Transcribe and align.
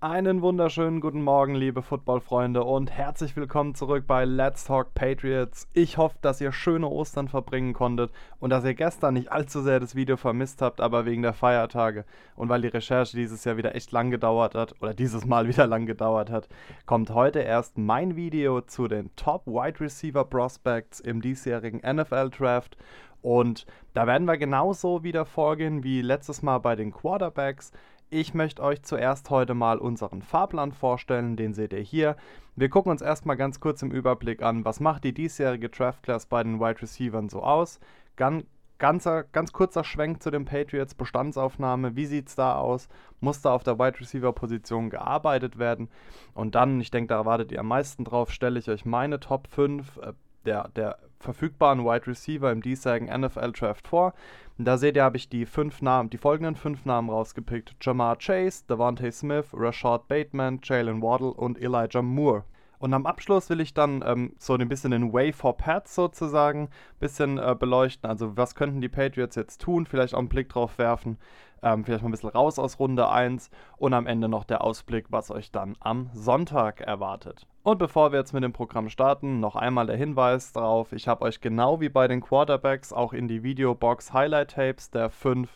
Einen 0.00 0.42
wunderschönen 0.42 1.00
guten 1.00 1.22
Morgen, 1.22 1.56
liebe 1.56 1.82
Footballfreunde, 1.82 2.62
und 2.62 2.88
herzlich 2.88 3.34
willkommen 3.34 3.74
zurück 3.74 4.04
bei 4.06 4.24
Let's 4.24 4.64
Talk 4.64 4.94
Patriots. 4.94 5.66
Ich 5.72 5.98
hoffe, 5.98 6.16
dass 6.20 6.40
ihr 6.40 6.52
schöne 6.52 6.86
Ostern 6.86 7.26
verbringen 7.26 7.72
konntet 7.72 8.12
und 8.38 8.50
dass 8.50 8.64
ihr 8.64 8.74
gestern 8.74 9.14
nicht 9.14 9.32
allzu 9.32 9.60
sehr 9.60 9.80
das 9.80 9.96
Video 9.96 10.16
vermisst 10.16 10.62
habt, 10.62 10.80
aber 10.80 11.04
wegen 11.04 11.22
der 11.22 11.32
Feiertage 11.32 12.04
und 12.36 12.48
weil 12.48 12.62
die 12.62 12.68
Recherche 12.68 13.16
dieses 13.16 13.44
Jahr 13.44 13.56
wieder 13.56 13.74
echt 13.74 13.90
lang 13.90 14.12
gedauert 14.12 14.54
hat 14.54 14.80
oder 14.80 14.94
dieses 14.94 15.26
Mal 15.26 15.48
wieder 15.48 15.66
lang 15.66 15.84
gedauert 15.86 16.30
hat, 16.30 16.48
kommt 16.86 17.10
heute 17.10 17.40
erst 17.40 17.76
mein 17.76 18.14
Video 18.14 18.60
zu 18.60 18.86
den 18.86 19.10
Top 19.16 19.48
Wide 19.48 19.80
Receiver 19.80 20.24
Prospects 20.24 21.00
im 21.00 21.20
diesjährigen 21.20 21.80
NFL 21.80 22.30
Draft. 22.30 22.76
Und 23.20 23.66
da 23.94 24.06
werden 24.06 24.28
wir 24.28 24.38
genauso 24.38 25.02
wieder 25.02 25.24
vorgehen 25.24 25.82
wie 25.82 26.02
letztes 26.02 26.40
Mal 26.42 26.58
bei 26.58 26.76
den 26.76 26.92
Quarterbacks. 26.92 27.72
Ich 28.10 28.32
möchte 28.32 28.62
euch 28.62 28.82
zuerst 28.82 29.28
heute 29.28 29.52
mal 29.52 29.76
unseren 29.78 30.22
Fahrplan 30.22 30.72
vorstellen, 30.72 31.36
den 31.36 31.52
seht 31.52 31.74
ihr 31.74 31.80
hier. 31.80 32.16
Wir 32.56 32.70
gucken 32.70 32.90
uns 32.90 33.02
erstmal 33.02 33.36
ganz 33.36 33.60
kurz 33.60 33.82
im 33.82 33.90
Überblick 33.90 34.42
an, 34.42 34.64
was 34.64 34.80
macht 34.80 35.04
die 35.04 35.12
diesjährige 35.12 35.68
Draft 35.68 36.04
Class 36.04 36.24
bei 36.24 36.42
den 36.42 36.58
Wide 36.58 36.80
Receivers 36.80 37.30
so 37.30 37.42
aus. 37.42 37.80
Gan 38.16 38.44
ganzer, 38.78 39.24
ganz 39.24 39.52
kurzer 39.52 39.84
Schwenk 39.84 40.22
zu 40.22 40.30
den 40.30 40.46
Patriots, 40.46 40.94
Bestandsaufnahme, 40.94 41.96
wie 41.96 42.06
sieht 42.06 42.28
es 42.28 42.34
da 42.34 42.54
aus? 42.56 42.88
Muss 43.20 43.42
da 43.42 43.52
auf 43.52 43.64
der 43.64 43.78
Wide 43.78 44.00
Receiver 44.00 44.32
Position 44.32 44.88
gearbeitet 44.88 45.58
werden? 45.58 45.90
Und 46.32 46.54
dann, 46.54 46.80
ich 46.80 46.90
denke, 46.90 47.08
da 47.08 47.16
erwartet 47.16 47.52
ihr 47.52 47.60
am 47.60 47.68
meisten 47.68 48.04
drauf, 48.04 48.30
stelle 48.30 48.58
ich 48.58 48.70
euch 48.70 48.86
meine 48.86 49.20
Top 49.20 49.48
5 49.48 49.98
äh, 49.98 50.12
der, 50.46 50.68
der 50.68 50.98
verfügbaren 51.18 51.84
Wide 51.84 52.06
Receiver 52.06 52.50
im 52.52 52.62
diesjährigen 52.62 53.08
NFL 53.20 53.52
Draft 53.52 53.88
vor. 53.88 54.14
Da 54.58 54.76
seht 54.76 54.96
ihr, 54.96 55.04
habe 55.04 55.16
ich 55.16 55.28
die 55.28 55.46
fünf 55.46 55.82
Namen, 55.82 56.10
die 56.10 56.18
folgenden 56.18 56.56
fünf 56.56 56.84
Namen 56.84 57.10
rausgepickt: 57.10 57.76
Jamar 57.80 58.16
Chase, 58.16 58.64
Devontae 58.68 59.12
Smith, 59.12 59.46
Rashad 59.52 60.08
Bateman, 60.08 60.60
Jalen 60.62 61.00
Waddle 61.00 61.32
und 61.32 61.60
Elijah 61.60 62.02
Moore. 62.02 62.44
Und 62.78 62.94
am 62.94 63.06
Abschluss 63.06 63.50
will 63.50 63.60
ich 63.60 63.74
dann 63.74 64.04
ähm, 64.06 64.34
so 64.38 64.54
ein 64.54 64.68
bisschen 64.68 64.92
den 64.92 65.12
Way 65.12 65.32
for 65.32 65.56
Pats 65.56 65.94
sozusagen 65.94 66.64
ein 66.64 66.98
bisschen 67.00 67.38
äh, 67.38 67.56
beleuchten. 67.58 68.08
Also 68.08 68.36
was 68.36 68.54
könnten 68.54 68.80
die 68.80 68.88
Patriots 68.88 69.34
jetzt 69.36 69.60
tun? 69.60 69.86
Vielleicht 69.86 70.14
auch 70.14 70.20
einen 70.20 70.28
Blick 70.28 70.48
drauf 70.48 70.78
werfen. 70.78 71.18
Ähm, 71.62 71.84
vielleicht 71.84 72.02
mal 72.02 72.08
ein 72.08 72.12
bisschen 72.12 72.30
raus 72.30 72.58
aus 72.58 72.78
Runde 72.78 73.08
1 73.08 73.50
und 73.76 73.94
am 73.94 74.06
Ende 74.06 74.28
noch 74.28 74.44
der 74.44 74.62
Ausblick, 74.62 75.06
was 75.10 75.30
euch 75.30 75.50
dann 75.50 75.76
am 75.80 76.10
Sonntag 76.12 76.80
erwartet. 76.80 77.46
Und 77.62 77.78
bevor 77.78 78.12
wir 78.12 78.18
jetzt 78.18 78.32
mit 78.32 78.44
dem 78.44 78.52
Programm 78.52 78.88
starten, 78.88 79.40
noch 79.40 79.56
einmal 79.56 79.86
der 79.86 79.96
Hinweis 79.96 80.52
darauf, 80.52 80.92
ich 80.92 81.08
habe 81.08 81.24
euch 81.24 81.40
genau 81.40 81.80
wie 81.80 81.88
bei 81.88 82.08
den 82.08 82.20
Quarterbacks 82.20 82.92
auch 82.92 83.12
in 83.12 83.28
die 83.28 83.42
Videobox 83.42 84.12
Highlight 84.12 84.52
Tapes 84.52 84.90
der 84.90 85.10
5 85.10 85.48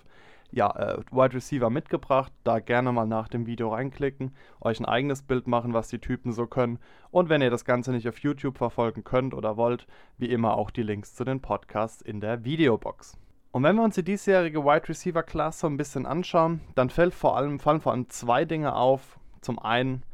ja, 0.53 0.71
äh, 0.77 0.99
Wide 1.11 1.35
Receiver 1.35 1.71
mitgebracht. 1.71 2.33
Da 2.45 2.61
gerne 2.61 2.93
mal 2.93 3.07
nach 3.07 3.29
dem 3.29 3.47
Video 3.47 3.73
reinklicken, 3.73 4.35
euch 4.61 4.79
ein 4.79 4.85
eigenes 4.85 5.23
Bild 5.23 5.47
machen, 5.47 5.73
was 5.73 5.89
die 5.89 5.99
Typen 5.99 6.33
so 6.33 6.47
können. 6.47 6.79
Und 7.11 7.29
wenn 7.29 7.43
ihr 7.43 7.51
das 7.51 7.65
Ganze 7.65 7.91
nicht 7.91 8.09
auf 8.09 8.19
YouTube 8.19 8.59
verfolgen 8.59 9.03
könnt 9.03 9.35
oder 9.35 9.57
wollt, 9.57 9.87
wie 10.19 10.31
immer 10.31 10.57
auch 10.57 10.71
die 10.71 10.83
Links 10.83 11.15
zu 11.15 11.25
den 11.25 11.41
Podcasts 11.41 12.03
in 12.03 12.21
der 12.21 12.45
Videobox. 12.45 13.22
Und 13.53 13.63
wenn 13.65 13.77
wir 13.77 13.83
uns 13.83 13.97
die 13.97 14.03
diesjährige 14.03 14.65
Wide 14.65 14.89
Receiver 14.89 15.23
Class 15.23 15.61
so 15.61 15.67
ein 15.67 15.77
bisschen 15.77 16.07
anschauen, 16.07 16.63
dann 16.75 16.89
fällt 16.89 17.13
vor 17.13 17.37
allem, 17.37 17.61
fallen 17.61 17.83
vor 17.83 17.93
allem 17.93 18.09
zwei 18.09 18.47
Dinge 18.47 18.75
auf. 18.75 19.19
Zum 19.43 19.59
einen, 19.59 20.05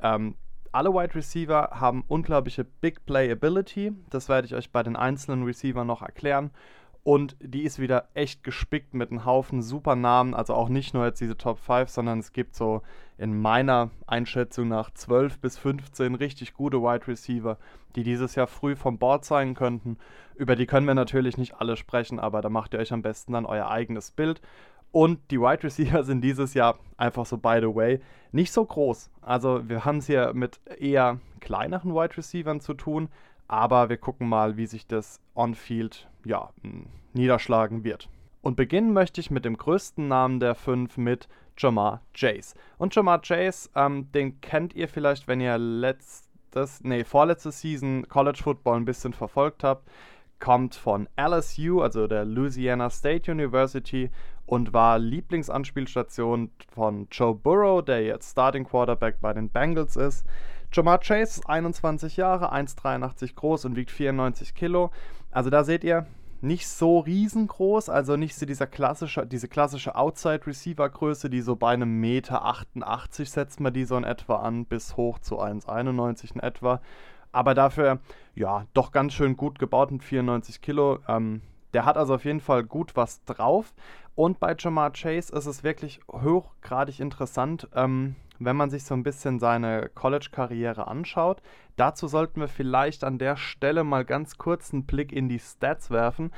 ähm, 0.00 0.34
alle 0.72 0.94
Wide 0.94 1.14
Receiver 1.14 1.72
haben 1.74 2.04
unglaubliche 2.08 2.64
Big 2.64 3.04
Play 3.04 3.30
Ability. 3.30 3.92
Das 4.08 4.30
werde 4.30 4.46
ich 4.46 4.54
euch 4.54 4.72
bei 4.72 4.82
den 4.82 4.96
einzelnen 4.96 5.44
Receivern 5.44 5.86
noch 5.86 6.00
erklären. 6.00 6.50
Und 7.06 7.36
die 7.38 7.62
ist 7.62 7.78
wieder 7.78 8.08
echt 8.14 8.42
gespickt 8.42 8.92
mit 8.92 9.12
einem 9.12 9.24
Haufen 9.24 9.62
super 9.62 9.94
Namen. 9.94 10.34
Also 10.34 10.54
auch 10.54 10.68
nicht 10.68 10.92
nur 10.92 11.06
jetzt 11.06 11.20
diese 11.20 11.36
Top 11.36 11.60
5, 11.60 11.88
sondern 11.88 12.18
es 12.18 12.32
gibt 12.32 12.56
so 12.56 12.82
in 13.16 13.40
meiner 13.40 13.92
Einschätzung 14.08 14.66
nach 14.66 14.90
12 14.90 15.38
bis 15.38 15.56
15 15.56 16.16
richtig 16.16 16.52
gute 16.52 16.82
Wide 16.82 17.06
Receiver, 17.06 17.58
die 17.94 18.02
dieses 18.02 18.34
Jahr 18.34 18.48
früh 18.48 18.74
vom 18.74 18.98
Board 18.98 19.24
sein 19.24 19.54
könnten. 19.54 19.98
Über 20.34 20.56
die 20.56 20.66
können 20.66 20.88
wir 20.88 20.96
natürlich 20.96 21.38
nicht 21.38 21.54
alle 21.60 21.76
sprechen, 21.76 22.18
aber 22.18 22.40
da 22.40 22.48
macht 22.48 22.74
ihr 22.74 22.80
euch 22.80 22.92
am 22.92 23.02
besten 23.02 23.34
dann 23.34 23.46
euer 23.46 23.70
eigenes 23.70 24.10
Bild. 24.10 24.40
Und 24.90 25.30
die 25.30 25.40
Wide 25.40 25.62
Receiver 25.62 26.02
sind 26.02 26.22
dieses 26.22 26.54
Jahr 26.54 26.76
einfach 26.96 27.24
so, 27.24 27.38
by 27.38 27.58
the 27.60 27.72
way, 27.72 28.00
nicht 28.32 28.52
so 28.52 28.64
groß. 28.64 29.12
Also 29.22 29.68
wir 29.68 29.84
haben 29.84 29.98
es 29.98 30.06
hier 30.06 30.32
mit 30.34 30.58
eher 30.80 31.20
kleineren 31.38 31.94
Wide 31.94 32.16
Receivern 32.16 32.58
zu 32.58 32.74
tun, 32.74 33.10
aber 33.48 33.88
wir 33.88 33.96
gucken 33.96 34.28
mal, 34.28 34.56
wie 34.56 34.66
sich 34.66 34.86
das 34.86 35.20
On-Field 35.34 36.08
ja, 36.24 36.50
niederschlagen 37.12 37.84
wird. 37.84 38.08
Und 38.42 38.56
beginnen 38.56 38.92
möchte 38.92 39.20
ich 39.20 39.30
mit 39.30 39.44
dem 39.44 39.56
größten 39.56 40.06
Namen 40.06 40.38
der 40.38 40.54
fünf 40.54 40.96
mit 40.96 41.28
Jamar 41.58 42.02
Chase. 42.14 42.54
Und 42.78 42.94
Jamar 42.94 43.20
Chase, 43.22 43.70
ähm, 43.74 44.10
den 44.12 44.40
kennt 44.40 44.74
ihr 44.74 44.88
vielleicht, 44.88 45.26
wenn 45.26 45.40
ihr 45.40 45.58
letztes, 45.58 46.82
nee, 46.84 47.04
vorletzte 47.04 47.50
Season 47.50 48.06
College 48.08 48.40
Football 48.42 48.76
ein 48.76 48.84
bisschen 48.84 49.12
verfolgt 49.12 49.64
habt. 49.64 49.88
Kommt 50.38 50.74
von 50.74 51.08
LSU, 51.16 51.80
also 51.80 52.06
der 52.06 52.24
Louisiana 52.24 52.90
State 52.90 53.30
University, 53.30 54.10
und 54.44 54.72
war 54.72 54.98
Lieblingsanspielstation 54.98 56.50
von 56.72 57.08
Joe 57.10 57.34
Burrow, 57.34 57.84
der 57.84 58.04
jetzt 58.04 58.30
Starting 58.30 58.64
Quarterback 58.64 59.20
bei 59.20 59.32
den 59.32 59.48
Bengals 59.48 59.96
ist. 59.96 60.24
Jamar 60.72 60.98
Chase 60.98 61.40
ist 61.40 61.48
21 61.48 62.16
Jahre, 62.16 62.52
1,83 62.52 63.34
groß 63.34 63.64
und 63.66 63.76
wiegt 63.76 63.90
94 63.90 64.54
Kilo. 64.54 64.90
Also 65.30 65.50
da 65.50 65.64
seht 65.64 65.84
ihr, 65.84 66.06
nicht 66.40 66.68
so 66.68 66.98
riesengroß, 67.00 67.88
also 67.88 68.16
nicht 68.16 68.36
so 68.36 68.46
dieser 68.46 68.66
klassische, 68.66 69.26
diese 69.26 69.48
klassische 69.48 69.96
Outside-Receiver-Größe, 69.96 71.30
die 71.30 71.40
so 71.40 71.56
bei 71.56 71.72
einem 71.72 72.00
Meter 72.00 72.44
88 72.44 73.30
setzt 73.30 73.60
man 73.60 73.72
die 73.72 73.84
so 73.84 73.96
in 73.96 74.04
etwa 74.04 74.36
an, 74.36 74.66
bis 74.66 74.96
hoch 74.96 75.18
zu 75.18 75.40
1,91 75.40 76.34
in 76.34 76.40
etwa. 76.40 76.80
Aber 77.32 77.54
dafür, 77.54 78.00
ja, 78.34 78.66
doch 78.74 78.92
ganz 78.92 79.14
schön 79.14 79.36
gut 79.36 79.58
gebaut 79.58 79.90
mit 79.90 80.04
94 80.04 80.60
Kilo. 80.60 80.98
Ähm, 81.08 81.42
der 81.74 81.84
hat 81.84 81.96
also 81.96 82.14
auf 82.14 82.24
jeden 82.24 82.40
Fall 82.40 82.64
gut 82.64 82.96
was 82.96 83.22
drauf. 83.24 83.74
Und 84.14 84.40
bei 84.40 84.54
Jamar 84.58 84.92
Chase 84.92 85.34
ist 85.34 85.46
es 85.46 85.62
wirklich 85.62 86.00
hochgradig 86.10 87.00
interessant. 87.00 87.68
Ähm, 87.74 88.16
wenn 88.38 88.56
man 88.56 88.70
sich 88.70 88.84
so 88.84 88.94
ein 88.94 89.02
bisschen 89.02 89.38
seine 89.38 89.90
College-Karriere 89.94 90.86
anschaut. 90.86 91.42
Dazu 91.76 92.08
sollten 92.08 92.40
wir 92.40 92.48
vielleicht 92.48 93.04
an 93.04 93.18
der 93.18 93.36
Stelle 93.36 93.84
mal 93.84 94.04
ganz 94.04 94.38
kurz 94.38 94.72
einen 94.72 94.84
Blick 94.84 95.12
in 95.12 95.28
die 95.28 95.38
Stats 95.38 95.90
werfen. 95.90 96.32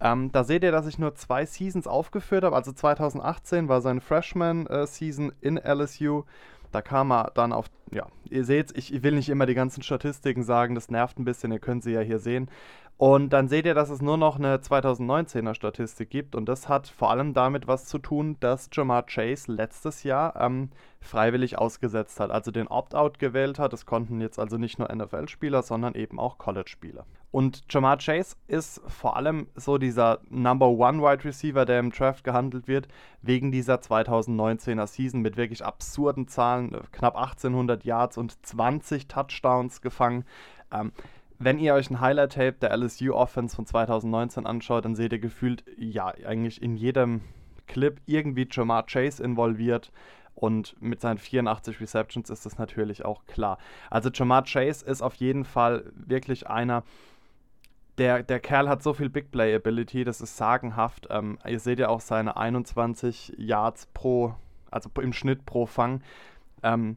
Ähm, 0.00 0.32
da 0.32 0.44
seht 0.44 0.64
ihr, 0.64 0.72
dass 0.72 0.86
ich 0.86 0.98
nur 0.98 1.14
zwei 1.14 1.46
Seasons 1.46 1.86
aufgeführt 1.86 2.44
habe. 2.44 2.56
Also 2.56 2.72
2018 2.72 3.68
war 3.68 3.80
sein 3.80 4.00
Freshman-Season 4.00 5.32
in 5.40 5.56
LSU. 5.56 6.24
Da 6.72 6.82
kam 6.82 7.12
er 7.12 7.30
dann 7.34 7.52
auf, 7.52 7.66
ja, 7.92 8.08
ihr 8.28 8.44
seht, 8.44 8.76
ich 8.76 9.04
will 9.04 9.14
nicht 9.14 9.28
immer 9.28 9.46
die 9.46 9.54
ganzen 9.54 9.82
Statistiken 9.82 10.42
sagen, 10.42 10.74
das 10.74 10.90
nervt 10.90 11.18
ein 11.20 11.24
bisschen, 11.24 11.52
ihr 11.52 11.60
könnt 11.60 11.84
sie 11.84 11.92
ja 11.92 12.00
hier 12.00 12.18
sehen. 12.18 12.50
Und 12.96 13.32
dann 13.32 13.48
seht 13.48 13.66
ihr, 13.66 13.74
dass 13.74 13.90
es 13.90 14.00
nur 14.00 14.16
noch 14.16 14.36
eine 14.36 14.58
2019er 14.58 15.54
Statistik 15.54 16.10
gibt. 16.10 16.36
Und 16.36 16.48
das 16.48 16.68
hat 16.68 16.86
vor 16.86 17.10
allem 17.10 17.34
damit 17.34 17.66
was 17.66 17.86
zu 17.86 17.98
tun, 17.98 18.36
dass 18.38 18.70
Jamar 18.72 19.04
Chase 19.06 19.50
letztes 19.50 20.04
Jahr 20.04 20.40
ähm, 20.40 20.70
freiwillig 21.00 21.58
ausgesetzt 21.58 22.20
hat, 22.20 22.30
also 22.30 22.52
den 22.52 22.68
Opt-out 22.68 23.18
gewählt 23.18 23.58
hat. 23.58 23.72
Das 23.72 23.84
konnten 23.84 24.20
jetzt 24.20 24.38
also 24.38 24.58
nicht 24.58 24.78
nur 24.78 24.94
NFL-Spieler, 24.94 25.62
sondern 25.62 25.94
eben 25.94 26.20
auch 26.20 26.38
College-Spieler. 26.38 27.04
Und 27.32 27.64
Jamar 27.68 27.98
Chase 27.98 28.36
ist 28.46 28.80
vor 28.86 29.16
allem 29.16 29.48
so 29.56 29.76
dieser 29.76 30.20
Number 30.30 30.68
One 30.68 31.02
Wide 31.02 31.24
Receiver, 31.24 31.64
der 31.64 31.80
im 31.80 31.90
Draft 31.90 32.22
gehandelt 32.22 32.68
wird, 32.68 32.86
wegen 33.22 33.50
dieser 33.50 33.74
2019er 33.74 34.86
Season 34.86 35.20
mit 35.20 35.36
wirklich 35.36 35.64
absurden 35.64 36.28
Zahlen, 36.28 36.70
knapp 36.92 37.16
1800 37.16 37.84
Yards 37.84 38.18
und 38.18 38.46
20 38.46 39.08
Touchdowns 39.08 39.82
gefangen. 39.82 40.24
Ähm, 40.72 40.92
wenn 41.38 41.58
ihr 41.58 41.74
euch 41.74 41.90
ein 41.90 42.00
Highlight-Tape 42.00 42.56
der 42.60 42.76
LSU 42.76 43.12
Offense 43.12 43.56
von 43.56 43.66
2019 43.66 44.46
anschaut, 44.46 44.84
dann 44.84 44.94
seht 44.94 45.12
ihr 45.12 45.18
gefühlt, 45.18 45.64
ja, 45.76 46.06
eigentlich 46.06 46.62
in 46.62 46.76
jedem 46.76 47.22
Clip 47.66 48.00
irgendwie 48.06 48.48
Jamar 48.50 48.86
Chase 48.86 49.22
involviert. 49.22 49.92
Und 50.34 50.74
mit 50.80 51.00
seinen 51.00 51.18
84 51.18 51.80
Receptions 51.80 52.28
ist 52.28 52.44
das 52.44 52.58
natürlich 52.58 53.04
auch 53.04 53.24
klar. 53.26 53.58
Also 53.90 54.10
Jamar 54.12 54.44
Chase 54.44 54.84
ist 54.84 55.00
auf 55.00 55.14
jeden 55.14 55.44
Fall 55.44 55.92
wirklich 55.94 56.48
einer, 56.48 56.82
der, 57.98 58.24
der 58.24 58.40
Kerl 58.40 58.68
hat 58.68 58.82
so 58.82 58.92
viel 58.92 59.08
Big 59.08 59.30
Play 59.30 59.54
Ability, 59.54 60.02
das 60.02 60.20
ist 60.20 60.36
sagenhaft. 60.36 61.06
Ähm, 61.10 61.38
ihr 61.46 61.60
seht 61.60 61.78
ja 61.78 61.88
auch 61.88 62.00
seine 62.00 62.36
21 62.36 63.34
Yards 63.38 63.86
pro, 63.94 64.34
also 64.70 64.90
im 65.00 65.12
Schnitt 65.12 65.46
pro 65.46 65.66
Fang. 65.66 66.02
Ähm, 66.64 66.96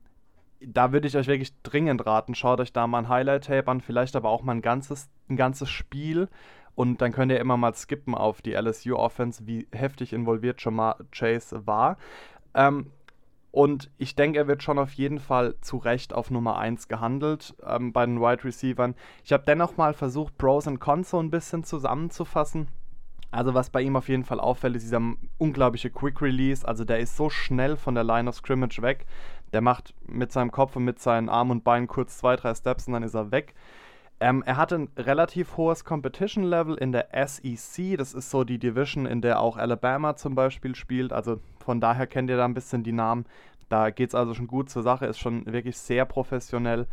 da 0.60 0.92
würde 0.92 1.08
ich 1.08 1.18
euch 1.18 1.28
wirklich 1.28 1.54
dringend 1.62 2.06
raten, 2.06 2.36
schaut 2.36 2.60
euch 2.60 2.74
da 2.74 2.88
mal 2.88 3.00
ein 3.00 3.10
Highlight-Tape 3.10 3.70
an, 3.70 3.82
vielleicht 3.82 4.16
aber 4.16 4.30
auch 4.30 4.44
mal 4.44 4.54
ein 4.54 4.62
ganzes, 4.62 5.10
ein 5.30 5.38
ganzes 5.38 5.70
Spiel 5.70 6.30
und 6.76 7.02
dann 7.02 7.12
könnt 7.12 7.32
ihr 7.32 7.40
immer 7.40 7.58
mal 7.58 7.74
skippen 7.74 8.14
auf 8.14 8.42
die 8.42 8.54
LSU-Offense, 8.54 9.48
wie 9.48 9.68
heftig 9.72 10.14
involviert 10.14 10.64
Jamar 10.64 10.98
Chase 11.12 11.66
war. 11.66 11.98
Ähm, 12.54 12.92
und 13.52 13.90
ich 13.98 14.16
denke, 14.16 14.38
er 14.38 14.48
wird 14.48 14.62
schon 14.62 14.78
auf 14.78 14.94
jeden 14.94 15.20
Fall 15.20 15.56
zu 15.62 15.78
Recht 15.78 16.14
auf 16.14 16.30
Nummer 16.30 16.60
1 16.60 16.88
gehandelt 16.88 17.56
ähm, 17.66 17.94
bei 17.94 18.06
den 18.06 18.22
Wide 18.22 18.44
Receivers. 18.44 18.94
Ich 19.24 19.34
habe 19.34 19.44
dennoch 19.48 19.78
mal 19.78 19.94
versucht, 19.96 20.38
Pros 20.38 20.68
und 20.68 20.80
Cons 20.80 21.10
so 21.10 21.20
ein 21.20 21.32
bisschen 21.32 21.64
zusammenzufassen. 21.64 22.68
Also 23.32 23.54
was 23.54 23.70
bei 23.70 23.82
ihm 23.82 23.96
auf 23.96 24.10
jeden 24.10 24.24
Fall 24.24 24.40
auffällt, 24.40 24.76
ist 24.76 24.84
dieser 24.84 25.02
unglaubliche 25.38 25.90
Quick 25.90 26.22
Release. 26.22 26.68
Also 26.68 26.86
der 26.86 27.00
ist 27.00 27.18
so 27.18 27.30
schnell 27.30 27.76
von 27.76 27.96
der 27.96 28.04
Line 28.04 28.30
of 28.30 28.36
Scrimmage 28.36 28.82
weg. 28.82 29.06
Der 29.54 29.62
macht 29.62 29.94
mit 30.08 30.32
seinem 30.32 30.52
Kopf 30.52 30.76
und 30.76 30.86
mit 30.86 31.00
seinen 31.00 31.30
Armen 31.30 31.52
und 31.52 31.64
Beinen 31.64 31.88
kurz 31.88 32.18
zwei, 32.18 32.36
drei 32.36 32.54
Steps 32.56 32.88
und 32.88 32.94
dann 32.94 33.04
ist 33.04 33.16
er 33.16 33.32
weg. 33.32 33.54
Ähm, 34.20 34.44
er 34.46 34.58
hat 34.58 34.74
ein 34.74 34.90
relativ 34.98 35.58
hohes 35.58 35.86
Competition-Level 35.86 36.76
in 36.76 36.92
der 36.92 37.10
SEC. 37.28 37.98
Das 37.98 38.14
ist 38.14 38.32
so 38.32 38.44
die 38.44 38.58
Division, 38.58 39.06
in 39.06 39.22
der 39.22 39.40
auch 39.40 39.58
Alabama 39.58 40.16
zum 40.16 40.34
Beispiel 40.34 40.76
spielt. 40.76 41.14
Also 41.14 41.40
von 41.64 41.80
daher 41.80 42.08
kennt 42.08 42.30
ihr 42.30 42.38
da 42.38 42.46
ein 42.46 42.54
bisschen 42.54 42.84
die 42.84 42.94
Namen. 42.94 43.26
Da 43.70 43.90
geht 43.90 44.10
es 44.10 44.16
also 44.16 44.34
schon 44.34 44.48
gut 44.48 44.70
zur 44.70 44.82
Sache, 44.82 45.06
ist 45.06 45.20
schon 45.20 45.46
wirklich 45.46 45.78
sehr 45.78 46.06
professionell. 46.06 46.88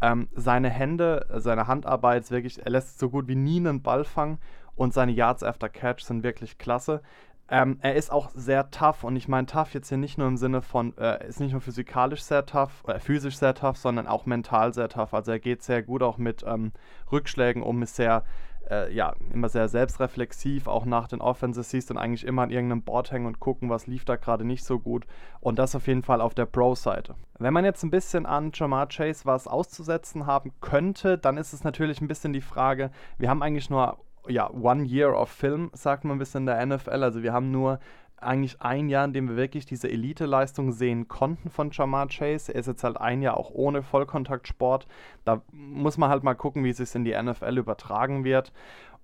Ähm, 0.00 0.28
seine 0.34 0.70
Hände, 0.70 1.26
seine 1.36 1.68
Handarbeit 1.68 2.22
ist 2.22 2.30
wirklich, 2.30 2.64
er 2.64 2.70
lässt 2.70 2.98
so 2.98 3.10
gut 3.10 3.28
wie 3.28 3.36
nie 3.36 3.58
einen 3.58 3.82
Ball 3.82 4.04
fangen 4.04 4.38
und 4.76 4.94
seine 4.94 5.12
Yards 5.12 5.42
after 5.42 5.68
Catch 5.68 6.02
sind 6.02 6.22
wirklich 6.22 6.58
klasse. 6.58 7.02
Ähm, 7.48 7.78
er 7.82 7.94
ist 7.94 8.10
auch 8.10 8.30
sehr 8.34 8.70
tough 8.70 9.04
und 9.04 9.16
ich 9.16 9.28
meine 9.28 9.46
tough 9.46 9.74
jetzt 9.74 9.90
hier 9.90 9.98
nicht 9.98 10.16
nur 10.16 10.28
im 10.28 10.38
Sinne 10.38 10.62
von, 10.62 10.96
äh, 10.96 11.26
ist 11.28 11.40
nicht 11.40 11.52
nur 11.52 11.60
physikalisch 11.60 12.22
sehr 12.22 12.46
tough, 12.46 12.82
oder 12.84 13.00
physisch 13.00 13.36
sehr 13.36 13.54
tough, 13.54 13.76
sondern 13.76 14.06
auch 14.06 14.24
mental 14.24 14.72
sehr 14.72 14.88
tough. 14.88 15.12
Also 15.12 15.32
er 15.32 15.38
geht 15.38 15.62
sehr 15.62 15.82
gut 15.82 16.02
auch 16.02 16.16
mit 16.16 16.42
ähm, 16.46 16.72
Rückschlägen 17.12 17.62
um, 17.62 17.82
ist 17.82 17.96
sehr, 17.96 18.24
äh, 18.70 18.90
ja, 18.94 19.12
immer 19.30 19.50
sehr 19.50 19.68
selbstreflexiv, 19.68 20.68
auch 20.68 20.86
nach 20.86 21.06
den 21.06 21.20
Offenses 21.20 21.68
siehst 21.68 21.90
dann 21.90 21.98
eigentlich 21.98 22.26
immer 22.26 22.42
an 22.42 22.50
irgendeinem 22.50 22.82
Board 22.82 23.12
hängen 23.12 23.26
und 23.26 23.40
gucken, 23.40 23.68
was 23.68 23.86
lief 23.86 24.06
da 24.06 24.16
gerade 24.16 24.46
nicht 24.46 24.64
so 24.64 24.78
gut. 24.78 25.04
Und 25.40 25.58
das 25.58 25.76
auf 25.76 25.86
jeden 25.86 26.02
Fall 26.02 26.22
auf 26.22 26.32
der 26.32 26.46
Pro-Seite. 26.46 27.14
Wenn 27.38 27.52
man 27.52 27.66
jetzt 27.66 27.82
ein 27.82 27.90
bisschen 27.90 28.24
an 28.24 28.52
Jamar 28.54 28.88
Chase 28.88 29.26
was 29.26 29.46
auszusetzen 29.46 30.24
haben 30.24 30.52
könnte, 30.62 31.18
dann 31.18 31.36
ist 31.36 31.52
es 31.52 31.62
natürlich 31.62 32.00
ein 32.00 32.08
bisschen 32.08 32.32
die 32.32 32.40
Frage, 32.40 32.90
wir 33.18 33.28
haben 33.28 33.42
eigentlich 33.42 33.68
nur 33.68 33.98
ja, 34.28 34.50
One 34.50 34.84
Year 34.84 35.18
of 35.18 35.30
Film, 35.30 35.70
sagt 35.72 36.04
man 36.04 36.18
bisschen 36.18 36.42
in 36.42 36.46
der 36.46 36.64
NFL. 36.64 37.02
Also 37.02 37.22
wir 37.22 37.32
haben 37.32 37.50
nur 37.50 37.78
eigentlich 38.16 38.60
ein 38.62 38.88
Jahr, 38.88 39.04
in 39.04 39.12
dem 39.12 39.28
wir 39.28 39.36
wirklich 39.36 39.66
diese 39.66 39.90
Elite-Leistung 39.90 40.72
sehen 40.72 41.08
konnten 41.08 41.50
von 41.50 41.70
Jamar 41.70 42.08
Chase. 42.08 42.52
Er 42.52 42.60
ist 42.60 42.66
jetzt 42.66 42.84
halt 42.84 42.96
ein 42.96 43.22
Jahr 43.22 43.36
auch 43.36 43.50
ohne 43.50 43.82
Vollkontaktsport. 43.82 44.86
Da 45.24 45.42
muss 45.52 45.98
man 45.98 46.10
halt 46.10 46.22
mal 46.22 46.34
gucken, 46.34 46.64
wie 46.64 46.70
es 46.70 46.78
sich 46.78 46.94
in 46.94 47.04
die 47.04 47.20
NFL 47.20 47.58
übertragen 47.58 48.24
wird. 48.24 48.52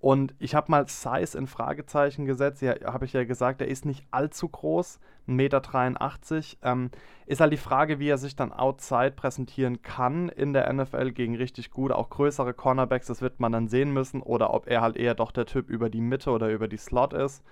Und 0.01 0.35
ich 0.39 0.55
habe 0.55 0.71
mal 0.71 0.89
Size 0.89 1.37
in 1.37 1.47
Fragezeichen 1.47 2.25
gesetzt. 2.25 2.63
Ja, 2.63 2.75
habe 2.85 3.05
ich 3.05 3.13
ja 3.13 3.25
gesagt, 3.25 3.61
er 3.61 3.69
ist 3.69 3.85
nicht 3.85 4.03
allzu 4.11 4.49
groß, 4.49 4.99
1,83 5.29 5.31
Meter. 5.31 6.57
Ähm, 6.63 6.91
ist 7.27 7.43
halt 7.43 7.53
die 7.53 7.59
Frage, 7.59 7.99
wie 7.99 8.09
er 8.09 8.17
sich 8.17 8.35
dann 8.35 8.51
outside 8.51 9.13
präsentieren 9.13 9.83
kann 9.83 10.31
in 10.31 10.55
der 10.55 10.73
NFL 10.73 11.13
gegen 11.13 11.37
richtig 11.37 11.71
gut, 11.71 11.93
auch 11.93 12.09
größere 12.09 12.55
Cornerbacks. 12.55 13.09
Das 13.09 13.21
wird 13.21 13.41
man 13.41 13.53
dann 13.53 13.69
sehen 13.69 13.93
müssen. 13.93 14.23
Oder 14.23 14.55
ob 14.55 14.69
er 14.69 14.81
halt 14.81 14.97
eher 14.97 15.15
doch 15.15 15.33
der 15.33 15.45
Typ 15.45 15.69
über 15.69 15.91
die 15.91 16.01
Mitte 16.01 16.31
oder 16.31 16.49
über 16.49 16.67
die 16.67 16.79
Slot 16.79 17.13
ist. 17.13 17.45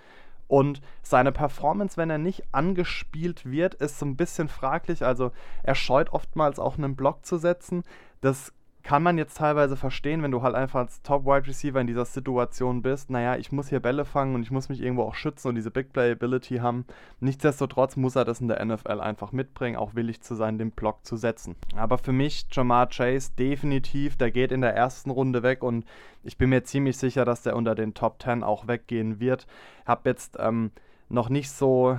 Und 0.46 0.80
seine 1.02 1.30
Performance, 1.30 1.98
wenn 1.98 2.08
er 2.08 2.16
nicht 2.16 2.42
angespielt 2.52 3.44
wird, 3.44 3.74
ist 3.74 3.98
so 3.98 4.06
ein 4.06 4.16
bisschen 4.16 4.48
fraglich. 4.48 5.04
Also 5.04 5.32
er 5.62 5.74
scheut 5.74 6.10
oftmals 6.14 6.58
auch 6.58 6.78
einen 6.78 6.96
Block 6.96 7.26
zu 7.26 7.36
setzen. 7.36 7.82
Das 8.22 8.54
kann 8.88 9.02
man 9.02 9.18
jetzt 9.18 9.36
teilweise 9.36 9.76
verstehen, 9.76 10.22
wenn 10.22 10.30
du 10.30 10.40
halt 10.40 10.54
einfach 10.54 10.78
als 10.78 11.02
Top-Wide 11.02 11.46
Receiver 11.46 11.78
in 11.78 11.86
dieser 11.86 12.06
Situation 12.06 12.80
bist. 12.80 13.10
Naja, 13.10 13.36
ich 13.36 13.52
muss 13.52 13.68
hier 13.68 13.80
Bälle 13.80 14.06
fangen 14.06 14.34
und 14.34 14.40
ich 14.40 14.50
muss 14.50 14.70
mich 14.70 14.80
irgendwo 14.80 15.02
auch 15.02 15.14
schützen 15.14 15.48
und 15.48 15.56
diese 15.56 15.70
Big 15.70 15.92
Play-Ability 15.92 16.60
haben. 16.60 16.86
Nichtsdestotrotz 17.20 17.96
muss 17.96 18.16
er 18.16 18.24
das 18.24 18.40
in 18.40 18.48
der 18.48 18.64
NFL 18.64 19.02
einfach 19.02 19.30
mitbringen, 19.30 19.76
auch 19.76 19.94
willig 19.94 20.22
zu 20.22 20.34
sein, 20.34 20.56
den 20.56 20.70
Block 20.70 21.04
zu 21.04 21.18
setzen. 21.18 21.54
Aber 21.76 21.98
für 21.98 22.12
mich, 22.12 22.46
Jamar 22.50 22.88
Chase, 22.88 23.32
definitiv, 23.38 24.16
der 24.16 24.30
geht 24.30 24.52
in 24.52 24.62
der 24.62 24.74
ersten 24.74 25.10
Runde 25.10 25.42
weg 25.42 25.62
und 25.62 25.84
ich 26.22 26.38
bin 26.38 26.48
mir 26.48 26.64
ziemlich 26.64 26.96
sicher, 26.96 27.26
dass 27.26 27.42
der 27.42 27.56
unter 27.56 27.74
den 27.74 27.92
Top 27.92 28.22
10 28.22 28.42
auch 28.42 28.68
weggehen 28.68 29.20
wird. 29.20 29.46
Hab 29.84 30.06
jetzt 30.06 30.38
ähm, 30.40 30.70
noch 31.10 31.28
nicht 31.28 31.50
so 31.50 31.98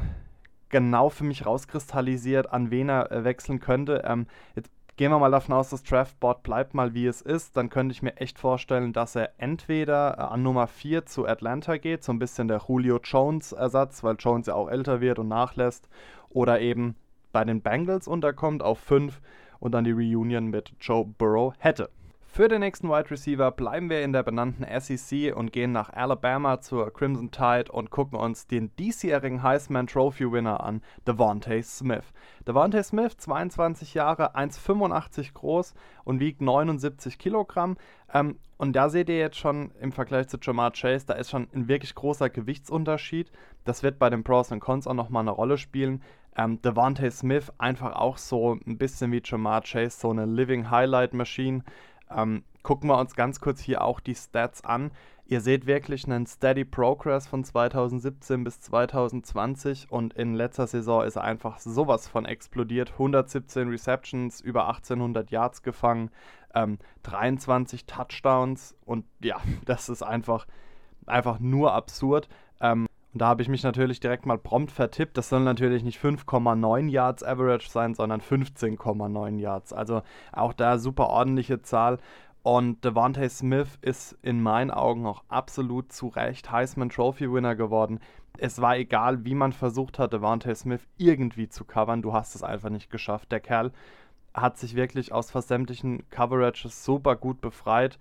genau 0.70 1.10
für 1.10 1.24
mich 1.24 1.46
rauskristallisiert, 1.46 2.52
an 2.52 2.72
wen 2.72 2.90
er 2.90 3.12
äh, 3.12 3.24
wechseln 3.24 3.60
könnte. 3.60 4.02
Ähm, 4.08 4.26
jetzt 4.56 4.72
Gehen 5.00 5.12
wir 5.12 5.20
mal 5.20 5.32
davon 5.32 5.56
aus, 5.56 5.70
das 5.70 5.84
Draftboard 5.84 6.44
bleibt 6.44 6.74
mal 6.74 6.94
wie 6.94 7.06
es 7.06 7.22
ist, 7.22 7.56
dann 7.56 7.70
könnte 7.70 7.94
ich 7.94 8.02
mir 8.02 8.18
echt 8.18 8.38
vorstellen, 8.38 8.92
dass 8.92 9.16
er 9.16 9.32
entweder 9.38 10.18
äh, 10.18 10.22
an 10.24 10.44
Nummer 10.44 10.68
4 10.68 11.06
zu 11.06 11.26
Atlanta 11.26 11.78
geht, 11.78 12.04
so 12.04 12.12
ein 12.12 12.20
bisschen 12.20 12.50
der 12.50 12.60
Julio 12.68 13.00
Jones-Ersatz, 13.02 14.04
weil 14.04 14.18
Jones 14.20 14.48
ja 14.48 14.56
auch 14.56 14.68
älter 14.68 15.00
wird 15.00 15.18
und 15.18 15.30
nachlässt, 15.30 15.88
oder 16.28 16.60
eben 16.60 16.98
bei 17.32 17.46
den 17.46 17.62
Bengals 17.62 18.10
unterkommt 18.10 18.62
auf 18.62 18.78
5 18.80 19.22
und 19.62 19.72
dann 19.72 19.86
die 19.86 19.94
Reunion 19.94 20.48
mit 20.48 20.74
Joe 20.82 21.06
Burrow 21.06 21.54
hätte. 21.60 21.90
Für 22.32 22.48
den 22.48 22.62
nächsten 22.62 22.90
Wide 22.90 23.10
Receiver 23.10 23.52
bleiben 23.52 23.90
wir 23.90 24.04
in 24.04 24.14
der 24.14 24.22
benannten 24.22 24.64
SEC 24.80 25.36
und 25.36 25.52
gehen 25.52 25.72
nach 25.72 25.90
Alabama 25.90 26.62
zur 26.62 26.94
Crimson 26.94 27.32
Tide 27.32 27.72
und 27.72 27.90
gucken 27.90 28.18
uns 28.18 28.46
den 28.46 28.74
diesjährigen 28.78 29.42
Heisman 29.42 29.88
Trophy 29.88 30.32
Winner 30.32 30.64
an, 30.64 30.82
Devontae 31.08 31.64
Smith. 31.64 32.14
Devontae 32.48 32.84
Smith, 32.84 33.18
22 33.18 33.96
Jahre, 33.96 34.36
1,85 34.36 35.34
groß 35.34 35.74
und 36.06 36.20
wiegt 36.20 36.40
79 36.40 37.18
Kilogramm. 37.18 37.78
Ähm, 38.14 38.38
und 38.58 38.74
da 38.74 38.90
seht 38.90 39.10
ihr 39.10 39.18
jetzt 39.18 39.38
schon 39.38 39.72
im 39.82 39.92
Vergleich 39.92 40.28
zu 40.28 40.38
Jamar 40.40 40.72
Chase, 40.72 41.08
da 41.08 41.16
ist 41.16 41.32
schon 41.32 41.48
ein 41.54 41.68
wirklich 41.68 41.96
großer 41.96 42.30
Gewichtsunterschied. 42.30 43.32
Das 43.66 43.84
wird 43.84 44.00
bei 44.00 44.10
den 44.10 44.24
Pros 44.24 44.52
und 44.52 44.60
Cons 44.60 44.88
auch 44.88 44.94
nochmal 44.94 45.24
eine 45.24 45.32
Rolle 45.32 45.58
spielen. 45.58 46.04
Ähm, 46.38 46.62
Devontae 46.62 47.10
Smith 47.10 47.52
einfach 47.58 47.94
auch 47.94 48.18
so 48.18 48.58
ein 48.66 48.78
bisschen 48.78 49.12
wie 49.12 49.22
Jamar 49.26 49.62
Chase, 49.62 49.98
so 50.00 50.12
eine 50.12 50.26
Living 50.26 50.70
Highlight 50.70 51.14
Machine. 51.14 51.64
Ähm, 52.10 52.44
gucken 52.64 52.90
wir 52.90 52.98
uns 52.98 53.16
ganz 53.16 53.40
kurz 53.40 53.62
hier 53.62 53.84
auch 53.84 54.00
die 54.00 54.16
Stats 54.16 54.64
an. 54.64 54.92
Ihr 55.26 55.42
seht 55.42 55.68
wirklich 55.68 56.06
einen 56.06 56.26
Steady 56.26 56.66
Progress 56.66 57.28
von 57.28 57.44
2017 57.44 58.44
bis 58.44 58.62
2020 58.62 59.92
und 59.92 60.16
in 60.16 60.34
letzter 60.34 60.66
Saison 60.66 61.04
ist 61.04 61.18
er 61.18 61.24
einfach 61.24 61.60
sowas 61.60 62.08
von 62.08 62.26
explodiert. 62.26 62.94
117 62.94 63.70
Receptions, 63.70 64.42
über 64.42 64.68
1800 64.68 65.30
Yards 65.30 65.62
gefangen, 65.62 66.10
ähm, 66.56 66.80
23 67.04 67.86
Touchdowns 67.86 68.76
und 68.86 69.06
ja, 69.22 69.40
das 69.66 69.88
ist 69.88 70.02
einfach, 70.02 70.48
einfach 71.06 71.40
nur 71.40 71.74
absurd. 71.74 72.28
Ähm, 72.60 72.89
und 73.14 73.22
da 73.22 73.28
habe 73.28 73.42
ich 73.42 73.50
mich 73.50 73.64
natürlich 73.64 74.00
direkt 74.00 74.28
mal 74.28 74.38
prompt 74.38 74.72
vertippt. 74.72 75.18
Das 75.18 75.30
soll 75.30 75.40
natürlich 75.40 75.84
nicht 75.84 76.00
5,9 76.00 76.90
Yards 76.90 77.24
Average 77.24 77.70
sein, 77.70 77.96
sondern 77.96 78.22
15,9 78.22 79.40
Yards. 79.40 79.74
Also 79.74 80.04
auch 80.32 80.54
da 80.54 80.78
super 80.78 81.08
ordentliche 81.08 81.62
Zahl. 81.64 81.98
Und 82.44 82.86
Devontae 82.86 83.28
Smith 83.30 83.80
ist 83.82 84.16
in 84.22 84.42
meinen 84.42 84.70
Augen 84.72 85.08
auch 85.08 85.24
absolut 85.28 85.92
zu 85.92 86.08
Recht 86.08 86.52
Heisman 86.52 86.90
Trophy 86.90 87.32
Winner 87.32 87.56
geworden. 87.56 88.00
Es 88.38 88.62
war 88.62 88.78
egal, 88.78 89.26
wie 89.26 89.36
man 89.36 89.54
versucht 89.54 89.98
hat, 89.98 90.14
Devontae 90.14 90.56
Smith 90.56 90.88
irgendwie 90.98 91.50
zu 91.50 91.66
covern. 91.66 92.04
Du 92.04 92.14
hast 92.14 92.36
es 92.36 92.44
einfach 92.44 92.70
nicht 92.70 92.92
geschafft. 92.92 93.32
Der 93.32 93.40
Kerl 93.40 93.72
hat 94.36 94.60
sich 94.60 94.76
wirklich 94.76 95.12
aus 95.12 95.32
fast 95.32 95.48
sämtlichen 95.48 96.08
Coverages 96.12 96.86
super 96.86 97.16
gut 97.16 97.42
befreit 97.42 97.98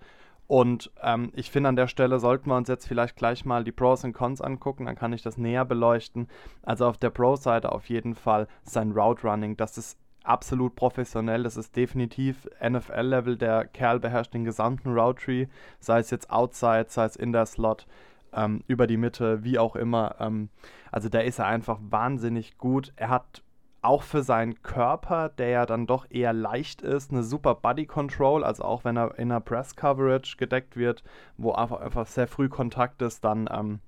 und 0.49 0.89
ähm, 1.03 1.31
ich 1.35 1.51
finde, 1.51 1.69
an 1.69 1.75
der 1.75 1.85
Stelle 1.85 2.17
sollten 2.17 2.49
wir 2.49 2.57
uns 2.57 2.69
jetzt 2.69 2.87
vielleicht 2.87 3.15
gleich 3.15 3.45
mal 3.45 3.63
die 3.63 3.71
Pros 3.71 4.03
und 4.03 4.13
Cons 4.13 4.41
angucken, 4.41 4.87
dann 4.87 4.95
kann 4.95 5.13
ich 5.13 5.21
das 5.21 5.37
näher 5.37 5.63
beleuchten. 5.63 6.27
Also 6.63 6.87
auf 6.87 6.97
der 6.97 7.11
Pro-Seite 7.11 7.71
auf 7.71 7.87
jeden 7.87 8.15
Fall 8.15 8.47
sein 8.63 8.91
Route 8.93 9.27
Running, 9.27 9.57
das 9.57 9.77
ist 9.77 9.99
absolut 10.23 10.75
professionell, 10.75 11.43
das 11.43 11.55
ist 11.55 11.75
definitiv 11.75 12.49
NFL-Level. 12.67 13.37
Der 13.37 13.65
Kerl 13.65 13.99
beherrscht 13.99 14.33
den 14.33 14.43
gesamten 14.43 14.97
Route 14.97 15.23
Tree, 15.23 15.45
sei 15.79 15.99
es 15.99 16.09
jetzt 16.09 16.31
outside, 16.31 16.87
sei 16.89 17.05
es 17.05 17.15
in 17.15 17.31
der 17.31 17.45
Slot, 17.45 17.85
ähm, 18.33 18.63
über 18.65 18.87
die 18.87 18.97
Mitte, 18.97 19.43
wie 19.43 19.59
auch 19.59 19.75
immer. 19.75 20.15
Ähm, 20.19 20.49
also 20.91 21.09
da 21.09 21.19
ist 21.19 21.37
er 21.37 21.45
einfach 21.45 21.77
wahnsinnig 21.79 22.57
gut. 22.57 22.91
Er 22.95 23.09
hat 23.09 23.43
auch 23.81 24.03
für 24.03 24.23
seinen 24.23 24.61
Körper, 24.61 25.29
der 25.29 25.49
ja 25.49 25.65
dann 25.65 25.87
doch 25.87 26.05
eher 26.09 26.33
leicht 26.33 26.81
ist, 26.81 27.11
eine 27.11 27.23
super 27.23 27.55
Body 27.55 27.85
Control, 27.85 28.43
also 28.43 28.63
auch 28.63 28.83
wenn 28.83 28.97
er 28.97 29.17
in 29.17 29.31
einer 29.31 29.39
Press 29.41 29.75
Coverage 29.75 30.37
gedeckt 30.37 30.75
wird, 30.75 31.03
wo 31.37 31.53
einfach, 31.53 31.79
einfach 31.79 32.05
sehr 32.05 32.27
früh 32.27 32.49
Kontakt 32.49 33.01
ist, 33.01 33.23
dann 33.23 33.49
ähm, 33.51 33.79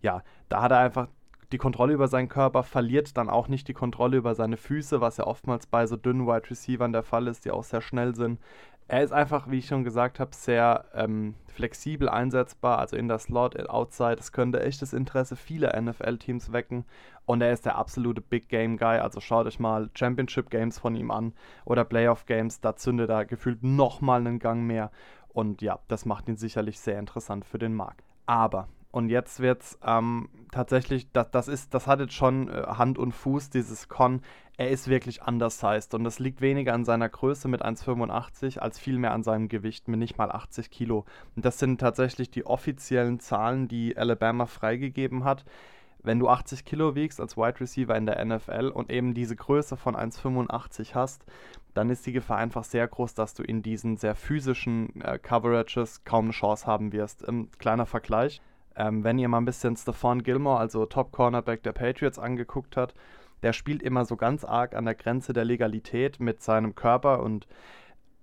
ja, 0.00 0.22
da 0.48 0.62
hat 0.62 0.72
er 0.72 0.78
einfach 0.78 1.08
die 1.52 1.58
Kontrolle 1.58 1.92
über 1.92 2.08
seinen 2.08 2.28
Körper, 2.28 2.62
verliert 2.62 3.16
dann 3.16 3.28
auch 3.28 3.48
nicht 3.48 3.68
die 3.68 3.74
Kontrolle 3.74 4.16
über 4.16 4.34
seine 4.34 4.56
Füße, 4.56 5.00
was 5.00 5.18
ja 5.18 5.26
oftmals 5.26 5.66
bei 5.66 5.86
so 5.86 5.96
dünnen 5.96 6.26
Wide 6.26 6.50
Receivern 6.50 6.92
der 6.92 7.02
Fall 7.02 7.26
ist, 7.26 7.44
die 7.44 7.50
auch 7.50 7.64
sehr 7.64 7.82
schnell 7.82 8.14
sind. 8.14 8.40
Er 8.88 9.02
ist 9.02 9.12
einfach, 9.12 9.50
wie 9.50 9.58
ich 9.58 9.66
schon 9.66 9.84
gesagt 9.84 10.20
habe, 10.20 10.34
sehr 10.34 10.84
ähm, 10.94 11.34
flexibel 11.46 12.08
einsetzbar, 12.08 12.78
also 12.78 12.96
in 12.96 13.08
der 13.08 13.18
Slot, 13.18 13.58
Outside. 13.68 14.16
Das 14.16 14.32
könnte 14.32 14.62
echtes 14.62 14.92
Interesse 14.92 15.36
vieler 15.36 15.80
NFL-Teams 15.80 16.52
wecken. 16.52 16.84
Und 17.24 17.40
er 17.40 17.52
ist 17.52 17.64
der 17.64 17.76
absolute 17.76 18.20
Big 18.20 18.48
Game 18.48 18.76
Guy. 18.76 18.98
Also 18.98 19.20
schaut 19.20 19.46
euch 19.46 19.60
mal 19.60 19.90
Championship 19.94 20.50
Games 20.50 20.78
von 20.78 20.96
ihm 20.96 21.10
an 21.10 21.32
oder 21.64 21.84
Playoff 21.84 22.26
Games. 22.26 22.60
Da 22.60 22.76
zündet 22.76 23.10
er 23.10 23.24
gefühlt 23.24 23.62
nochmal 23.62 24.20
einen 24.20 24.38
Gang 24.38 24.62
mehr. 24.62 24.90
Und 25.28 25.62
ja, 25.62 25.78
das 25.88 26.04
macht 26.04 26.28
ihn 26.28 26.36
sicherlich 26.36 26.78
sehr 26.80 26.98
interessant 26.98 27.44
für 27.44 27.58
den 27.58 27.74
Markt. 27.74 28.04
Aber 28.26 28.68
und 28.92 29.08
jetzt 29.08 29.40
wird 29.40 29.62
es 29.62 29.78
ähm, 29.84 30.28
tatsächlich, 30.52 31.10
das, 31.12 31.30
das, 31.30 31.48
ist, 31.48 31.74
das 31.74 31.86
hat 31.86 31.98
jetzt 31.98 32.14
schon 32.14 32.48
äh, 32.48 32.62
Hand 32.66 32.98
und 32.98 33.12
Fuß, 33.12 33.50
dieses 33.50 33.88
Con. 33.88 34.22
Er 34.56 34.70
ist 34.70 34.86
wirklich 34.86 35.26
undersized 35.26 35.94
und 35.94 36.04
das 36.04 36.18
liegt 36.18 36.40
weniger 36.40 36.74
an 36.74 36.84
seiner 36.84 37.08
Größe 37.08 37.48
mit 37.48 37.64
1,85 37.64 38.58
als 38.58 38.78
vielmehr 38.78 39.12
an 39.12 39.22
seinem 39.24 39.48
Gewicht 39.48 39.88
mit 39.88 39.98
nicht 39.98 40.18
mal 40.18 40.30
80 40.30 40.70
Kilo. 40.70 41.06
Und 41.34 41.44
das 41.44 41.58
sind 41.58 41.80
tatsächlich 41.80 42.30
die 42.30 42.46
offiziellen 42.46 43.18
Zahlen, 43.18 43.66
die 43.66 43.96
Alabama 43.96 44.46
freigegeben 44.46 45.24
hat 45.24 45.44
wenn 46.02 46.18
du 46.18 46.28
80 46.28 46.64
Kilo 46.64 46.94
wiegst 46.94 47.20
als 47.20 47.36
Wide 47.36 47.60
Receiver 47.60 47.96
in 47.96 48.06
der 48.06 48.24
NFL 48.24 48.70
und 48.74 48.90
eben 48.90 49.14
diese 49.14 49.36
Größe 49.36 49.76
von 49.76 49.94
1,85 49.94 50.94
hast, 50.94 51.24
dann 51.74 51.90
ist 51.90 52.06
die 52.06 52.12
Gefahr 52.12 52.38
einfach 52.38 52.64
sehr 52.64 52.86
groß, 52.86 53.14
dass 53.14 53.34
du 53.34 53.42
in 53.42 53.62
diesen 53.62 53.96
sehr 53.96 54.14
physischen 54.14 55.00
äh, 55.00 55.18
Coverages 55.18 56.04
kaum 56.04 56.26
eine 56.26 56.32
Chance 56.32 56.66
haben 56.66 56.92
wirst. 56.92 57.26
Ähm, 57.26 57.48
kleiner 57.58 57.86
Vergleich. 57.86 58.42
Ähm, 58.76 59.04
wenn 59.04 59.18
ihr 59.18 59.28
mal 59.28 59.38
ein 59.38 59.44
bisschen 59.44 59.76
Stephon 59.76 60.22
Gilmore, 60.22 60.58
also 60.58 60.86
Top 60.86 61.12
Cornerback 61.12 61.62
der 61.62 61.72
Patriots, 61.72 62.18
angeguckt 62.18 62.76
habt, 62.76 62.94
der 63.42 63.52
spielt 63.52 63.82
immer 63.82 64.04
so 64.04 64.16
ganz 64.16 64.44
arg 64.44 64.74
an 64.74 64.84
der 64.84 64.94
Grenze 64.94 65.32
der 65.32 65.44
Legalität 65.44 66.20
mit 66.20 66.42
seinem 66.42 66.74
Körper 66.74 67.22
und 67.22 67.46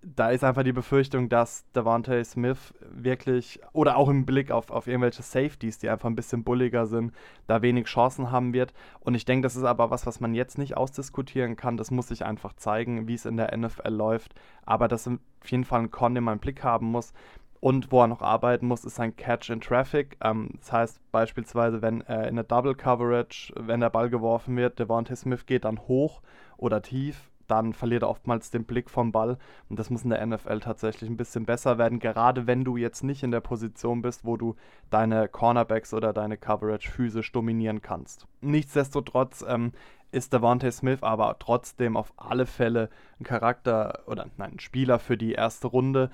da 0.02 0.30
ist 0.30 0.44
einfach 0.44 0.64
die 0.64 0.72
Befürchtung, 0.72 1.28
dass 1.28 1.70
Devontae 1.74 2.24
Smith 2.24 2.74
wirklich, 2.90 3.60
oder 3.74 3.98
auch 3.98 4.08
im 4.08 4.26
Blick 4.26 4.50
auf, 4.50 4.72
auf 4.72 4.88
irgendwelche 4.88 5.24
Safeties, 5.24 5.78
die 5.78 5.90
einfach 5.90 6.10
ein 6.10 6.16
bisschen 6.16 6.44
bulliger 6.44 6.86
sind, 6.86 7.14
da 7.48 7.62
wenig 7.62 7.86
Chancen 7.88 8.32
haben 8.32 8.54
wird. 8.54 8.74
Und 9.02 9.16
ich 9.16 9.26
denke, 9.26 9.44
das 9.46 9.58
ist 9.58 9.64
aber 9.64 9.92
was, 9.92 10.06
was 10.06 10.22
man 10.22 10.34
jetzt 10.34 10.58
nicht 10.58 10.78
ausdiskutieren 10.78 11.58
kann. 11.58 11.76
Das 11.76 11.92
muss 11.92 12.08
sich 12.08 12.26
einfach 12.26 12.54
zeigen, 12.54 13.08
wie 13.08 13.14
es 13.14 13.26
in 13.26 13.36
der 13.36 13.56
NFL 13.56 13.90
läuft. 13.90 14.36
Aber 14.66 14.88
das 14.88 15.06
ist 15.06 15.20
auf 15.42 15.52
jeden 15.52 15.66
Fall 15.66 15.82
ein 15.82 15.92
Con, 15.92 16.16
den 16.16 16.24
man 16.24 16.36
im 16.36 16.40
Blick 16.40 16.64
haben 16.64 16.88
muss. 16.88 17.14
Und 17.60 17.92
wo 17.92 18.02
er 18.02 18.08
noch 18.08 18.22
arbeiten 18.22 18.68
muss, 18.68 18.86
ist 18.86 18.96
sein 18.96 19.16
Catch 19.16 19.50
in 19.50 19.62
Traffic. 19.62 20.18
Ähm, 20.22 20.52
das 20.60 20.72
heißt 20.72 21.12
beispielsweise, 21.12 21.82
wenn 21.82 22.02
äh, 22.02 22.28
in 22.30 22.36
der 22.36 22.46
Double 22.46 22.76
Coverage, 22.76 23.54
wenn 23.56 23.82
der 23.82 23.90
Ball 23.90 24.10
geworfen 24.10 24.56
wird, 24.56 24.80
Devontae 24.80 25.16
Smith 25.16 25.46
geht 25.46 25.66
dann 25.66 25.80
hoch 25.80 26.22
oder 26.58 26.82
tief 26.82 27.30
dann 27.50 27.74
verliert 27.74 28.04
er 28.04 28.10
oftmals 28.10 28.52
den 28.52 28.64
Blick 28.64 28.90
vom 28.90 29.12
Ball. 29.12 29.38
Und 29.70 29.80
das 29.80 29.90
muss 29.90 30.04
in 30.04 30.12
der 30.12 30.26
NFL 30.26 30.60
tatsächlich 30.60 31.10
ein 31.10 31.18
bisschen 31.18 31.46
besser 31.46 31.78
werden, 31.78 32.00
gerade 32.00 32.48
wenn 32.48 32.64
du 32.64 32.78
jetzt 32.78 33.04
nicht 33.04 33.24
in 33.24 33.32
der 33.32 33.42
Position 33.42 34.02
bist, 34.02 34.24
wo 34.24 34.38
du 34.38 34.56
deine 34.90 35.28
Cornerbacks 35.28 35.94
oder 35.94 36.14
deine 36.14 36.38
Coverage 36.38 36.90
physisch 36.90 37.32
dominieren 37.32 37.82
kannst. 37.82 38.28
Nichtsdestotrotz 38.42 39.44
ähm, 39.48 39.72
ist 40.12 40.34
Devontae 40.34 40.72
Smith 40.72 41.02
aber 41.02 41.38
trotzdem 41.40 41.98
auf 41.98 42.14
alle 42.18 42.46
Fälle 42.46 42.90
ein 43.20 43.24
Charakter 43.24 44.04
oder 44.06 44.28
nein, 44.38 44.54
ein 44.54 44.60
Spieler 44.60 45.00
für 45.00 45.18
die 45.18 45.34
erste 45.34 45.68
Runde. 45.68 46.10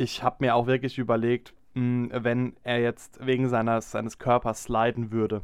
Ich 0.00 0.22
habe 0.22 0.36
mir 0.38 0.54
auch 0.54 0.68
wirklich 0.68 0.96
überlegt, 0.96 1.54
mh, 1.74 2.12
hm, 2.12 2.24
wenn 2.24 2.56
er 2.62 2.80
jetzt 2.80 3.18
wegen 3.26 3.48
seines, 3.48 3.90
seines 3.90 4.20
Körpers 4.20 4.62
sliden 4.62 5.10
würde, 5.10 5.42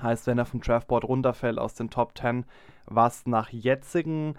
heißt, 0.00 0.28
wenn 0.28 0.38
er 0.38 0.46
vom 0.46 0.60
Draftboard 0.60 1.02
runterfällt 1.02 1.58
aus 1.58 1.74
den 1.74 1.90
Top 1.90 2.16
10, 2.16 2.44
was 2.86 3.26
nach 3.26 3.48
jetzigen 3.48 4.36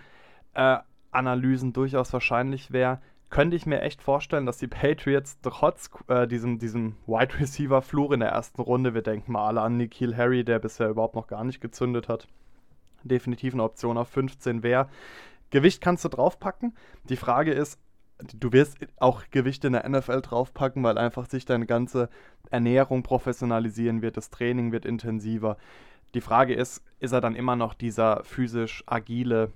äh, 0.53 0.77
Analysen 1.11 1.73
durchaus 1.73 2.13
wahrscheinlich 2.13 2.71
wäre, 2.71 3.01
könnte 3.29 3.57
ich 3.57 3.65
mir 3.65 3.81
echt 3.81 4.01
vorstellen, 4.01 4.45
dass 4.45 4.57
die 4.57 4.67
Patriots 4.69 5.37
trotz 5.41 5.89
äh, 6.07 6.27
diesem, 6.27 6.57
diesem 6.57 6.95
Wide 7.05 7.37
Receiver 7.37 7.81
Fluch 7.81 8.13
in 8.13 8.21
der 8.21 8.29
ersten 8.29 8.61
Runde, 8.61 8.93
wir 8.93 9.01
denken 9.01 9.33
mal 9.33 9.47
alle 9.47 9.63
an 9.63 9.75
Nikhil 9.75 10.15
Harry, 10.15 10.45
der 10.45 10.59
bisher 10.59 10.87
überhaupt 10.87 11.15
noch 11.15 11.27
gar 11.27 11.43
nicht 11.43 11.59
gezündet 11.59 12.07
hat, 12.07 12.25
definitiv 13.03 13.53
eine 13.53 13.63
Option 13.63 13.97
auf 13.97 14.07
15 14.07 14.63
wäre. 14.63 14.87
Gewicht 15.49 15.81
kannst 15.81 16.05
du 16.05 16.07
draufpacken. 16.07 16.73
Die 17.09 17.17
Frage 17.17 17.51
ist, 17.51 17.77
du 18.33 18.51
wirst 18.51 18.77
auch 18.97 19.23
Gewicht 19.31 19.65
in 19.65 19.73
der 19.73 19.87
NFL 19.87 20.21
draufpacken, 20.21 20.83
weil 20.83 20.97
einfach 20.97 21.27
sich 21.27 21.45
deine 21.45 21.65
ganze 21.65 22.09
Ernährung 22.49 23.03
professionalisieren 23.03 24.01
wird, 24.01 24.17
das 24.17 24.29
Training 24.29 24.71
wird 24.71 24.85
intensiver. 24.85 25.57
Die 26.13 26.21
Frage 26.21 26.53
ist, 26.53 26.83
ist 26.99 27.13
er 27.13 27.21
dann 27.21 27.35
immer 27.35 27.55
noch 27.55 27.73
dieser 27.73 28.23
physisch 28.23 28.83
agile 28.85 29.51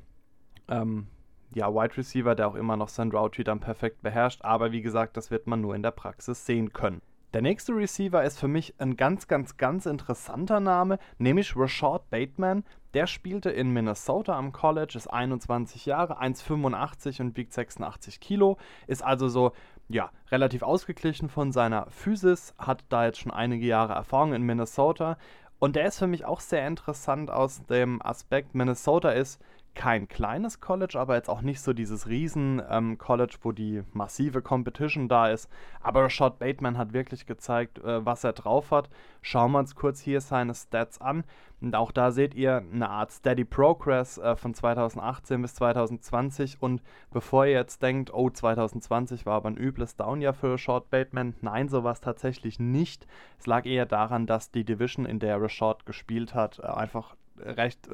ähm, 0.68 1.08
ja, 1.54 1.74
Wide 1.74 1.98
Receiver, 1.98 2.36
der 2.36 2.48
auch 2.48 2.56
immer 2.56 2.78
noch 2.78 2.90
sein 2.90 3.12
Route 3.12 3.44
dann 3.44 3.60
perfekt 3.60 4.02
beherrscht. 4.02 4.42
Aber 4.44 4.72
wie 4.72 4.82
gesagt, 4.82 5.18
das 5.18 5.32
wird 5.32 5.48
man 5.48 5.62
nur 5.62 5.76
in 5.76 5.84
der 5.84 5.92
Praxis 5.92 6.46
sehen 6.46 6.74
können. 6.74 7.02
Der 7.36 7.42
nächste 7.42 7.76
Receiver 7.76 8.24
ist 8.24 8.40
für 8.40 8.48
mich 8.48 8.76
ein 8.78 8.96
ganz, 8.96 9.28
ganz, 9.28 9.58
ganz 9.58 9.88
interessanter 9.88 10.62
Name, 10.62 11.00
nämlich 11.18 11.54
Rashad 11.58 12.10
Bateman. 12.10 12.64
Der 12.94 13.08
spielte 13.08 13.50
in 13.50 13.72
Minnesota 13.72 14.38
am 14.38 14.54
College, 14.54 14.94
ist 14.96 15.08
21 15.08 15.86
Jahre, 15.86 16.22
1,85 16.22 17.20
und 17.20 17.36
wiegt 17.36 17.52
86 17.52 18.22
Kilo, 18.22 18.58
ist 18.88 19.04
also 19.04 19.28
so, 19.28 19.52
ja, 19.90 20.12
relativ 20.32 20.64
ausgeglichen 20.64 21.28
von 21.28 21.52
seiner 21.52 21.88
Physis, 21.90 22.56
hat 22.58 22.86
da 22.88 23.04
jetzt 23.04 23.20
schon 23.20 23.34
einige 23.34 23.66
Jahre 23.66 23.96
Erfahrung 23.96 24.32
in 24.32 24.44
Minnesota 24.44 25.18
und 25.60 25.76
der 25.76 25.88
ist 25.88 26.00
für 26.00 26.08
mich 26.08 26.24
auch 26.24 26.40
sehr 26.40 26.66
interessant 26.66 27.30
aus 27.30 27.66
dem 27.66 28.02
Aspekt, 28.02 28.56
Minnesota 28.56 29.10
ist 29.10 29.42
kein 29.76 30.08
kleines 30.08 30.62
College, 30.62 30.98
aber 31.00 31.16
jetzt 31.16 31.30
auch 31.30 31.42
nicht 31.42 31.62
so 31.62 31.74
dieses 31.74 32.08
Riesen-College, 32.08 33.34
ähm, 33.36 33.40
wo 33.44 33.52
die 33.52 33.84
massive 33.94 34.42
Competition 34.42 35.08
da 35.08 35.30
ist. 35.30 35.50
Aber 35.82 36.04
Rashad 36.04 36.40
Bateman 36.40 36.78
hat 36.78 36.94
wirklich 36.94 37.26
gezeigt, 37.26 37.80
äh, 37.80 38.06
was 38.06 38.24
er 38.24 38.34
drauf 38.34 38.72
hat. 38.72 38.90
Schauen 39.22 39.52
wir 39.52 39.60
uns 39.60 39.76
kurz 39.76 40.00
hier 40.00 40.22
seine 40.22 40.56
Stats 40.56 41.00
an. 41.02 41.24
Und 41.62 41.76
auch 41.76 41.92
da 41.92 42.12
seht 42.12 42.36
ihr 42.36 42.58
eine 42.58 42.90
Art 42.90 43.12
Steady 43.12 43.46
Progress 43.46 44.18
äh, 44.18 44.36
von 44.36 44.54
2018 44.54 45.42
bis 45.42 45.56
2020. 45.56 46.62
Und 46.62 46.82
bevor 47.12 47.46
ihr 47.46 47.54
jetzt 47.54 47.82
denkt, 47.82 48.14
oh, 48.14 48.30
2020 48.30 49.26
war 49.26 49.36
aber 49.36 49.50
ein 49.50 49.58
übles 49.58 49.96
Downjahr 49.96 50.34
für 50.34 50.54
Rashad 50.54 50.90
Bateman, 50.90 51.36
nein, 51.42 51.70
sowas 51.70 52.02
tatsächlich 52.02 52.60
nicht. 52.60 53.08
Es 53.40 53.46
lag 53.46 53.66
eher 53.66 53.86
daran, 53.86 54.26
dass 54.26 54.52
die 54.52 54.64
Division, 54.64 55.06
in 55.06 55.20
der 55.20 55.42
Rashad 55.42 55.86
gespielt 55.86 56.34
hat, 56.34 56.60
äh, 56.60 56.68
einfach 56.68 57.16
recht 57.40 57.90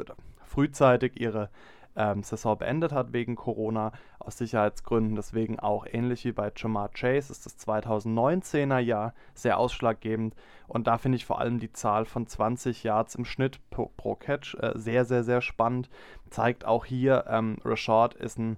frühzeitig 0.45 1.19
ihre 1.19 1.49
ähm, 1.95 2.23
Saison 2.23 2.57
beendet 2.57 2.91
hat 2.91 3.13
wegen 3.13 3.35
Corona 3.35 3.91
aus 4.19 4.37
Sicherheitsgründen. 4.37 5.15
Deswegen 5.15 5.59
auch 5.59 5.85
ähnlich 5.89 6.25
wie 6.25 6.31
bei 6.31 6.51
Jamar 6.55 6.89
Chase 6.89 7.31
ist 7.31 7.45
das 7.45 7.57
2019er 7.59 8.79
Jahr 8.79 9.13
sehr 9.33 9.57
ausschlaggebend. 9.57 10.35
Und 10.67 10.87
da 10.87 10.97
finde 10.97 11.17
ich 11.17 11.25
vor 11.25 11.39
allem 11.39 11.59
die 11.59 11.73
Zahl 11.73 12.05
von 12.05 12.27
20 12.27 12.83
Yards 12.83 13.15
im 13.15 13.25
Schnitt 13.25 13.59
pro, 13.69 13.91
pro 13.97 14.15
Catch 14.15 14.55
äh, 14.55 14.71
sehr, 14.75 15.05
sehr, 15.05 15.23
sehr 15.23 15.41
spannend. 15.41 15.89
Zeigt 16.29 16.65
auch 16.65 16.85
hier, 16.85 17.25
ähm, 17.27 17.57
Rashad 17.65 18.13
ist 18.13 18.37
ein 18.37 18.57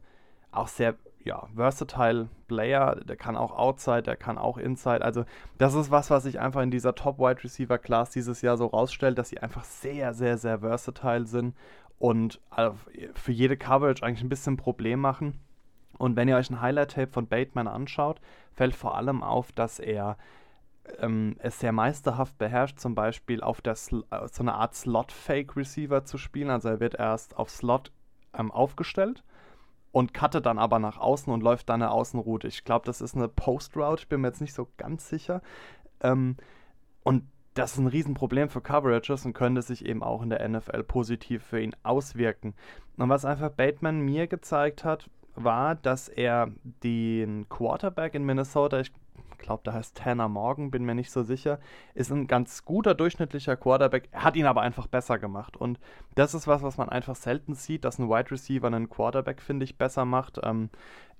auch 0.51 0.67
sehr 0.67 0.95
ja, 1.23 1.47
versatile 1.55 2.29
Player, 2.47 2.95
der 2.95 3.15
kann 3.15 3.37
auch 3.37 3.51
Outside, 3.51 4.03
der 4.03 4.15
kann 4.15 4.37
auch 4.37 4.57
Inside. 4.57 5.03
Also 5.03 5.25
das 5.57 5.73
ist 5.73 5.89
was, 5.89 6.09
was 6.09 6.23
sich 6.23 6.39
einfach 6.39 6.61
in 6.61 6.71
dieser 6.71 6.95
Top 6.95 7.17
Wide 7.19 7.43
Receiver 7.43 7.77
Class 7.77 8.11
dieses 8.11 8.41
Jahr 8.41 8.57
so 8.57 8.67
rausstellt, 8.67 9.17
dass 9.17 9.29
sie 9.29 9.39
einfach 9.39 9.63
sehr, 9.63 10.13
sehr, 10.13 10.37
sehr 10.37 10.59
versatile 10.59 11.25
sind 11.25 11.55
und 11.97 12.41
äh, 12.55 12.71
für 13.13 13.31
jede 13.31 13.57
Coverage 13.57 14.03
eigentlich 14.03 14.23
ein 14.23 14.29
bisschen 14.29 14.57
Problem 14.57 14.99
machen. 14.99 15.39
Und 15.97 16.15
wenn 16.15 16.27
ihr 16.27 16.35
euch 16.35 16.49
ein 16.49 16.59
Highlight-Tape 16.59 17.11
von 17.11 17.27
Bateman 17.27 17.67
anschaut, 17.67 18.19
fällt 18.51 18.75
vor 18.75 18.97
allem 18.97 19.23
auf, 19.23 19.51
dass 19.51 19.79
er 19.79 20.17
ähm, 20.99 21.35
es 21.39 21.59
sehr 21.59 21.71
meisterhaft 21.71 22.37
beherrscht, 22.37 22.79
zum 22.79 22.95
Beispiel 22.95 23.41
auf 23.41 23.61
der 23.61 23.75
Sl 23.75 24.03
äh, 24.11 24.27
so 24.29 24.43
eine 24.43 24.55
Art 24.55 24.75
Slot-Fake-Receiver 24.75 26.03
zu 26.03 26.17
spielen. 26.17 26.49
Also 26.49 26.69
er 26.69 26.79
wird 26.79 26.95
erst 26.95 27.37
auf 27.37 27.49
Slot 27.49 27.91
ähm, 28.37 28.51
aufgestellt 28.51 29.23
und 29.93 30.13
cuttet 30.13 30.47
dann 30.47 30.59
aber 30.59 30.79
nach 30.79 30.97
außen 30.97 31.31
und 31.31 31.43
läuft 31.43 31.69
dann 31.69 31.81
eine 31.81 31.91
Außenroute. 31.91 32.47
Ich 32.47 32.65
glaube, 32.65 32.85
das 32.85 32.99
ist 32.99 33.15
eine 33.15 33.29
Post-Route, 33.29 34.01
ich 34.01 34.09
bin 34.09 34.21
mir 34.21 34.27
jetzt 34.27 34.41
nicht 34.41 34.55
so 34.55 34.67
ganz 34.75 35.07
sicher. 35.07 35.41
Ähm, 36.01 36.35
und 37.03 37.23
das 37.53 37.73
ist 37.73 37.77
ein 37.77 37.87
Riesenproblem 37.87 38.49
für 38.49 38.59
Coverages 38.59 39.23
und 39.23 39.33
könnte 39.33 39.61
sich 39.61 39.85
eben 39.85 40.01
auch 40.01 40.23
in 40.23 40.31
der 40.31 40.47
NFL 40.49 40.83
positiv 40.83 41.43
für 41.43 41.61
ihn 41.61 41.75
auswirken. 41.83 42.55
Und 42.97 43.09
was 43.09 43.23
einfach 43.23 43.51
Bateman 43.51 43.99
mir 43.99 44.25
gezeigt 44.25 44.83
hat, 44.83 45.11
war, 45.35 45.75
dass 45.75 46.09
er 46.09 46.49
den 46.83 47.47
Quarterback 47.47 48.15
in 48.15 48.23
Minnesota, 48.23 48.79
ich 48.79 48.91
glaube, 49.43 49.63
der 49.63 49.73
heißt 49.73 49.95
Tanner 49.95 50.27
Morgan, 50.27 50.71
bin 50.71 50.83
mir 50.83 50.95
nicht 50.95 51.11
so 51.11 51.21
sicher, 51.21 51.59
ist 51.93 52.11
ein 52.11 52.25
ganz 52.25 52.65
guter 52.65 52.95
durchschnittlicher 52.95 53.55
Quarterback, 53.55 54.09
hat 54.11 54.35
ihn 54.35 54.47
aber 54.47 54.61
einfach 54.61 54.87
besser 54.87 55.19
gemacht. 55.19 55.55
Und 55.55 55.79
das 56.15 56.33
ist 56.33 56.47
was, 56.47 56.63
was 56.63 56.77
man 56.77 56.89
einfach 56.89 57.15
selten 57.15 57.53
sieht, 57.53 57.85
dass 57.85 57.99
ein 57.99 58.09
Wide 58.09 58.31
Receiver 58.31 58.65
einen 58.65 58.89
Quarterback, 58.89 59.41
finde 59.41 59.65
ich, 59.65 59.77
besser 59.77 60.05
macht. 60.05 60.39
Ähm, 60.41 60.69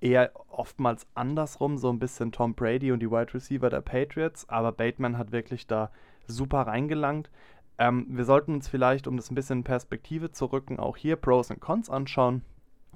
eher 0.02 0.32
oftmals 0.50 1.08
andersrum, 1.14 1.78
so 1.78 1.90
ein 1.90 2.00
bisschen 2.00 2.32
Tom 2.32 2.56
Brady 2.56 2.92
und 2.92 3.00
die 3.00 3.12
Wide 3.12 3.34
Receiver 3.34 3.70
der 3.70 3.82
Patriots, 3.82 4.50
aber 4.50 4.72
Bateman 4.72 5.18
hat 5.18 5.32
wirklich 5.32 5.68
da 5.68 5.92
super 6.28 6.62
reingelangt. 6.62 7.30
Ähm, 7.78 8.06
wir 8.10 8.26
sollten 8.26 8.54
uns 8.54 8.68
vielleicht, 8.68 9.08
um 9.08 9.18
das 9.18 9.32
ein 9.32 9.36
bisschen 9.36 9.60
in 9.60 9.64
Perspektive 9.64 10.32
zu 10.32 10.46
rücken, 10.46 10.80
auch 10.80 10.98
hier 10.98 11.16
Pros 11.16 11.50
und 11.52 11.60
Cons 11.60 11.90
anschauen. 11.90 12.44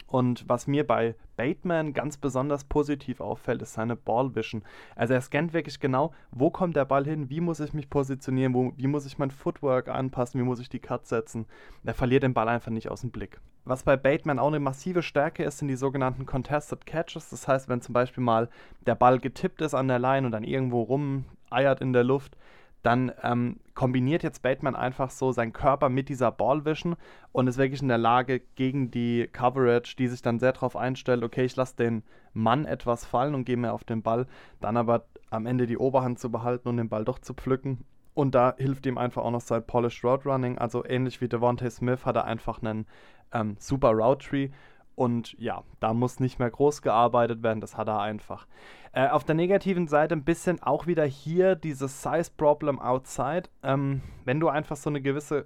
Und 0.06 0.48
was 0.48 0.68
mir 0.68 0.86
bei 0.86 1.16
Bateman 1.36 1.94
ganz 1.94 2.18
besonders 2.18 2.63
positiv 2.63 3.20
auffällt, 3.20 3.62
ist 3.62 3.74
seine 3.74 3.96
Ballvision. 3.96 4.63
Also 4.96 5.13
er 5.13 5.22
scannt 5.22 5.54
wirklich 5.54 5.80
genau, 5.80 6.13
wo 6.32 6.50
kommt 6.50 6.75
der 6.75 6.86
Ball 6.86 7.06
hin, 7.06 7.30
wie 7.30 7.42
muss 7.42 7.60
ich 7.60 7.74
mich 7.74 7.89
positionieren, 7.89 8.54
wo, 8.54 8.74
wie 8.77 8.88
muss 8.88 9.06
ich 9.06 9.18
mein 9.18 9.32
Footwork 9.32 9.89
anpassen, 9.89 10.39
wie 10.39 10.46
muss 10.46 10.60
ich 10.60 10.70
die 10.70 10.80
Cut 10.80 11.08
setzen. 11.08 11.46
Er 11.84 11.94
verliert 11.94 12.24
den 12.24 12.34
Ball 12.34 12.48
einfach 12.48 12.72
nicht 12.72 12.89
aus 12.89 13.01
dem 13.01 13.12
Blick. 13.12 13.39
Was 13.66 13.84
bei 13.84 13.98
Bateman 13.98 14.39
auch 14.39 14.48
eine 14.48 14.62
massive 14.62 15.01
Stärke 15.01 15.44
ist, 15.44 15.58
sind 15.58 15.68
die 15.68 15.75
sogenannten 15.75 16.25
Contested 16.25 16.86
Catches. 16.86 17.30
Das 17.30 17.48
heißt, 17.48 17.68
wenn 17.68 17.82
zum 17.82 17.94
Beispiel 17.94 18.24
mal 18.24 18.50
der 18.86 18.96
Ball 18.96 19.20
getippt 19.20 19.62
ist 19.62 19.74
an 19.74 19.89
der 19.89 20.00
Line 20.00 20.25
und 20.25 20.32
dann 20.32 20.46
irgendwo 20.46 20.84
rumeiert 20.84 21.82
in 21.82 21.92
der 21.92 22.06
Luft, 22.06 22.38
dann 22.82 23.12
ähm, 23.24 23.60
kombiniert 23.77 24.24
jetzt 24.24 24.41
Bateman 24.41 24.75
einfach 24.75 25.12
so 25.12 25.31
seinen 25.31 25.53
Körper 25.53 25.89
mit 25.89 26.10
dieser 26.10 26.31
Ballvision 26.31 26.96
und 27.31 27.46
ist 27.46 27.60
wirklich 27.60 27.84
in 27.84 27.89
der 27.89 28.00
Lage, 28.00 28.41
gegen 28.55 28.89
die 28.89 29.29
Coverage, 29.31 29.96
die 29.96 30.07
sich 30.07 30.24
dann 30.24 30.39
sehr 30.39 30.53
darauf 30.53 30.75
einstellt, 30.75 31.24
okay, 31.24 31.46
ich 31.46 31.55
lasse 31.55 31.75
den 31.75 32.01
Mann 32.34 32.65
etwas 32.65 33.05
fallen 33.05 33.36
und 33.36 33.46
gehe 33.46 33.55
mehr 33.55 33.75
auf 33.75 33.84
den 33.84 34.01
Ball, 34.01 34.25
dann 34.62 34.77
aber 34.77 35.05
am 35.29 35.46
Ende 35.46 35.67
die 35.67 35.77
Oberhand 35.77 36.17
zu 36.17 36.31
behalten 36.31 36.69
und 36.69 36.77
den 36.77 36.89
Ball 36.89 37.05
doch 37.05 37.19
zu 37.19 37.36
pflücken 37.36 37.86
Und 38.15 38.34
da 38.34 38.55
hilft 38.57 38.88
ihm 38.88 38.98
einfach 38.98 39.24
auch 39.24 39.29
noch 39.29 39.41
sein 39.41 39.63
Polished 39.63 40.03
Route 40.03 40.27
Running. 40.27 40.57
Also 40.57 40.84
ähnlich 40.84 41.22
wie 41.22 41.27
Devontae 41.27 41.69
Smith 41.69 42.03
hat 42.03 42.15
er 42.15 42.25
einfach 42.25 42.63
einen 42.63 42.88
ähm, 43.31 43.57
super 43.60 43.91
Route 43.91 44.27
Tree. 44.27 44.50
Und 44.98 45.36
ja, 45.38 45.62
da 45.80 45.94
muss 45.94 46.20
nicht 46.20 46.39
mehr 46.39 46.50
groß 46.50 46.82
gearbeitet 46.82 47.44
werden, 47.44 47.62
das 47.62 47.77
hat 47.77 47.88
er 47.88 48.00
einfach. 48.00 48.48
Äh, 48.94 49.10
auf 49.10 49.24
der 49.24 49.36
negativen 49.36 49.88
Seite 49.88 50.16
ein 50.16 50.24
bisschen 50.24 50.63
auch 50.63 50.88
wieder 50.88 51.06
hier 51.06 51.54
dieses 51.54 52.01
Size-Problem 52.01 52.80
outside. 52.80 53.44
Ähm, 53.62 54.01
wenn 54.25 54.39
du 54.39 54.50
einfach 54.50 54.75
so 54.75 54.89
eine 54.89 55.00
gewisse 55.00 55.46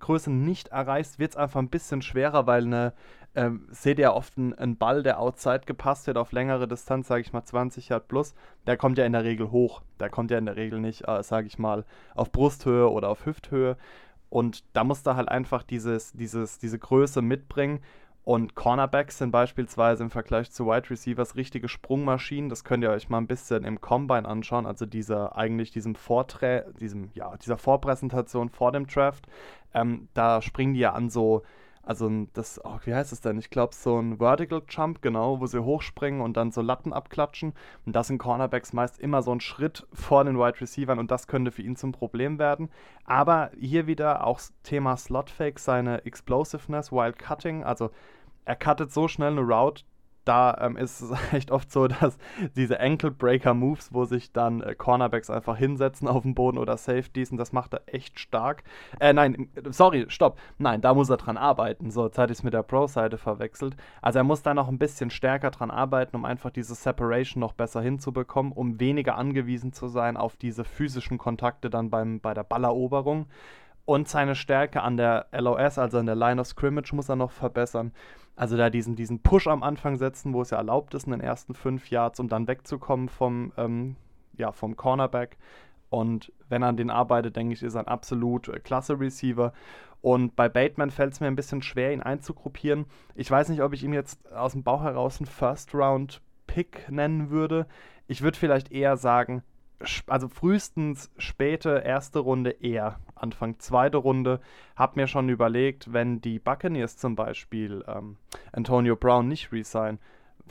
Größe 0.00 0.32
nicht 0.32 0.68
erreichst, 0.68 1.20
wird 1.20 1.30
es 1.30 1.36
einfach 1.36 1.60
ein 1.60 1.70
bisschen 1.70 2.02
schwerer, 2.02 2.48
weil 2.48 2.64
eine, 2.64 2.92
ähm, 3.36 3.68
seht 3.70 4.00
ihr 4.00 4.14
oft 4.14 4.36
einen, 4.36 4.52
einen, 4.54 4.78
Ball, 4.78 5.04
der 5.04 5.20
outside 5.20 5.60
gepasst 5.64 6.08
wird 6.08 6.18
auf 6.18 6.32
längere 6.32 6.66
Distanz, 6.66 7.06
sage 7.06 7.20
ich 7.20 7.32
mal 7.32 7.44
20 7.44 7.90
Yard 7.90 8.08
plus, 8.08 8.34
der 8.66 8.76
kommt 8.76 8.98
ja 8.98 9.06
in 9.06 9.12
der 9.12 9.22
Regel 9.22 9.52
hoch. 9.52 9.82
Der 10.00 10.10
kommt 10.10 10.32
ja 10.32 10.38
in 10.38 10.46
der 10.46 10.56
Regel 10.56 10.80
nicht, 10.80 11.06
äh, 11.06 11.22
sage 11.22 11.46
ich 11.46 11.56
mal, 11.56 11.84
auf 12.16 12.32
Brusthöhe 12.32 12.90
oder 12.90 13.10
auf 13.10 13.26
Hüfthöhe. 13.26 13.76
Und 14.28 14.64
da 14.74 14.82
musst 14.82 15.06
du 15.06 15.14
halt 15.14 15.28
einfach 15.28 15.62
dieses, 15.62 16.14
dieses, 16.14 16.58
diese 16.58 16.80
Größe 16.80 17.22
mitbringen. 17.22 17.78
Und 18.28 18.54
Cornerbacks 18.54 19.16
sind 19.16 19.30
beispielsweise 19.30 20.02
im 20.02 20.10
Vergleich 20.10 20.50
zu 20.50 20.66
Wide 20.66 20.90
Receivers 20.90 21.34
richtige 21.34 21.66
Sprungmaschinen. 21.66 22.50
Das 22.50 22.62
könnt 22.62 22.84
ihr 22.84 22.90
euch 22.90 23.08
mal 23.08 23.16
ein 23.16 23.26
bisschen 23.26 23.64
im 23.64 23.80
Combine 23.80 24.28
anschauen. 24.28 24.66
Also 24.66 24.84
dieser 24.84 25.34
eigentlich 25.34 25.70
diesem 25.70 25.94
Vorträ 25.94 26.64
diesem, 26.78 27.08
ja, 27.14 27.34
dieser 27.38 27.56
Vorpräsentation 27.56 28.50
vor 28.50 28.70
dem 28.70 28.86
Draft. 28.86 29.26
Ähm, 29.72 30.08
da 30.12 30.42
springen 30.42 30.74
die 30.74 30.80
ja 30.80 30.92
an 30.92 31.08
so 31.08 31.42
also 31.88 32.10
das, 32.34 32.60
oh, 32.62 32.78
wie 32.84 32.94
heißt 32.94 33.14
es 33.14 33.22
denn? 33.22 33.38
Ich 33.38 33.48
glaube, 33.48 33.74
so 33.74 33.98
ein 33.98 34.18
Vertical 34.18 34.60
Jump, 34.68 35.00
genau, 35.00 35.40
wo 35.40 35.46
sie 35.46 35.64
hochspringen 35.64 36.20
und 36.20 36.36
dann 36.36 36.52
so 36.52 36.60
Latten 36.60 36.92
abklatschen. 36.92 37.54
Und 37.86 37.96
das 37.96 38.08
sind 38.08 38.18
Cornerbacks 38.18 38.74
meist 38.74 39.00
immer 39.00 39.22
so 39.22 39.32
ein 39.32 39.40
Schritt 39.40 39.86
vor 39.94 40.22
den 40.22 40.38
Wide 40.38 40.60
Receivers 40.60 40.98
und 40.98 41.10
das 41.10 41.28
könnte 41.28 41.50
für 41.50 41.62
ihn 41.62 41.76
zum 41.76 41.92
Problem 41.92 42.38
werden. 42.38 42.68
Aber 43.06 43.52
hier 43.58 43.86
wieder 43.86 44.26
auch 44.26 44.38
Thema 44.64 44.98
Slot 44.98 45.30
Fake, 45.30 45.58
seine 45.58 46.04
Explosiveness, 46.04 46.92
Wild 46.92 47.18
Cutting, 47.18 47.64
also 47.64 47.88
er 48.48 48.56
cuttet 48.56 48.92
so 48.92 49.08
schnell 49.08 49.32
eine 49.32 49.42
Route, 49.42 49.84
da 50.24 50.58
ähm, 50.60 50.76
ist 50.76 51.00
es 51.00 51.10
echt 51.32 51.50
oft 51.50 51.72
so, 51.72 51.88
dass 51.88 52.18
diese 52.54 52.80
Ankle-Breaker-Moves, 52.80 53.92
wo 53.92 54.04
sich 54.04 54.32
dann 54.32 54.62
äh, 54.62 54.74
Cornerbacks 54.74 55.30
einfach 55.30 55.56
hinsetzen 55.56 56.06
auf 56.06 56.22
dem 56.22 56.34
Boden 56.34 56.58
oder 56.58 56.76
Safeties, 56.76 57.30
und 57.30 57.38
das 57.38 57.52
macht 57.52 57.74
er 57.74 57.82
echt 57.86 58.18
stark. 58.20 58.62
Äh, 59.00 59.12
nein, 59.12 59.48
sorry, 59.70 60.06
stopp. 60.08 60.38
Nein, 60.58 60.80
da 60.80 60.92
muss 60.94 61.08
er 61.08 61.16
dran 61.16 61.36
arbeiten. 61.36 61.90
So, 61.90 62.06
jetzt 62.06 62.18
hatte 62.18 62.32
ich 62.32 62.38
es 62.38 62.42
mit 62.42 62.52
der 62.52 62.62
Pro-Seite 62.62 63.16
verwechselt. 63.16 63.76
Also 64.02 64.18
er 64.18 64.24
muss 64.24 64.42
da 64.42 64.54
noch 64.54 64.68
ein 64.68 64.78
bisschen 64.78 65.10
stärker 65.10 65.50
dran 65.50 65.70
arbeiten, 65.70 66.16
um 66.16 66.24
einfach 66.24 66.50
diese 66.50 66.74
Separation 66.74 67.40
noch 67.40 67.52
besser 67.54 67.80
hinzubekommen, 67.80 68.52
um 68.52 68.80
weniger 68.80 69.16
angewiesen 69.16 69.72
zu 69.72 69.88
sein 69.88 70.16
auf 70.16 70.36
diese 70.36 70.64
physischen 70.64 71.16
Kontakte 71.16 71.70
dann 71.70 71.90
beim, 71.90 72.20
bei 72.20 72.34
der 72.34 72.44
Balleroberung. 72.44 73.26
Und 73.88 74.06
seine 74.06 74.34
Stärke 74.34 74.82
an 74.82 74.98
der 74.98 75.28
LOS, 75.32 75.78
also 75.78 75.96
an 75.96 76.04
der 76.04 76.14
Line 76.14 76.38
of 76.38 76.46
Scrimmage, 76.46 76.94
muss 76.94 77.08
er 77.08 77.16
noch 77.16 77.30
verbessern. 77.30 77.92
Also 78.36 78.58
da 78.58 78.68
diesen, 78.68 78.96
diesen 78.96 79.22
Push 79.22 79.46
am 79.46 79.62
Anfang 79.62 79.96
setzen, 79.96 80.34
wo 80.34 80.42
es 80.42 80.50
ja 80.50 80.58
erlaubt 80.58 80.92
ist 80.92 81.06
in 81.06 81.12
den 81.12 81.22
ersten 81.22 81.54
fünf 81.54 81.88
Yards, 81.88 82.20
um 82.20 82.28
dann 82.28 82.46
wegzukommen 82.48 83.08
vom, 83.08 83.50
ähm, 83.56 83.96
ja, 84.36 84.52
vom 84.52 84.76
Cornerback. 84.76 85.38
Und 85.88 86.34
wenn 86.50 86.60
er 86.60 86.68
an 86.68 86.76
den 86.76 86.90
arbeitet, 86.90 87.36
denke 87.36 87.54
ich, 87.54 87.62
ist 87.62 87.76
er 87.76 87.80
ein 87.80 87.88
absolut 87.88 88.48
äh, 88.48 88.60
klasse 88.60 89.00
Receiver. 89.00 89.54
Und 90.02 90.36
bei 90.36 90.50
Bateman 90.50 90.90
fällt 90.90 91.14
es 91.14 91.20
mir 91.20 91.28
ein 91.28 91.34
bisschen 91.34 91.62
schwer, 91.62 91.94
ihn 91.94 92.02
einzugruppieren. 92.02 92.84
Ich 93.14 93.30
weiß 93.30 93.48
nicht, 93.48 93.62
ob 93.62 93.72
ich 93.72 93.84
ihm 93.84 93.94
jetzt 93.94 94.30
aus 94.34 94.52
dem 94.52 94.64
Bauch 94.64 94.82
heraus 94.82 95.18
einen 95.18 95.28
First-Round-Pick 95.28 96.90
nennen 96.90 97.30
würde. 97.30 97.66
Ich 98.06 98.20
würde 98.20 98.36
vielleicht 98.36 98.70
eher 98.70 98.98
sagen, 98.98 99.42
also 100.08 100.28
frühestens 100.28 101.10
späte 101.16 101.82
erste 101.86 102.18
Runde 102.18 102.50
eher. 102.50 102.98
Anfang 103.18 103.58
zweite 103.58 103.98
Runde. 103.98 104.40
Hab 104.76 104.96
mir 104.96 105.06
schon 105.06 105.28
überlegt, 105.28 105.92
wenn 105.92 106.20
die 106.20 106.38
Buccaneers 106.38 106.96
zum 106.96 107.16
Beispiel 107.16 107.84
ähm, 107.86 108.16
Antonio 108.52 108.96
Brown 108.96 109.28
nicht 109.28 109.52
resign, 109.52 109.98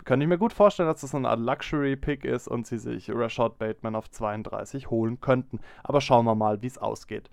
könnte 0.05 0.23
ich 0.23 0.29
mir 0.29 0.37
gut 0.37 0.53
vorstellen, 0.53 0.89
dass 0.89 1.01
das 1.01 1.11
so 1.11 1.17
eine 1.17 1.29
Art 1.29 1.39
Luxury-Pick 1.39 2.23
ist 2.25 2.47
und 2.47 2.67
sie 2.67 2.77
sich 2.77 3.09
Rashad 3.09 3.57
Bateman 3.57 3.95
auf 3.95 4.09
32 4.09 4.89
holen 4.89 5.19
könnten. 5.19 5.59
Aber 5.83 6.01
schauen 6.01 6.25
wir 6.25 6.35
mal, 6.35 6.61
wie 6.61 6.67
es 6.67 6.77
ausgeht. 6.77 7.29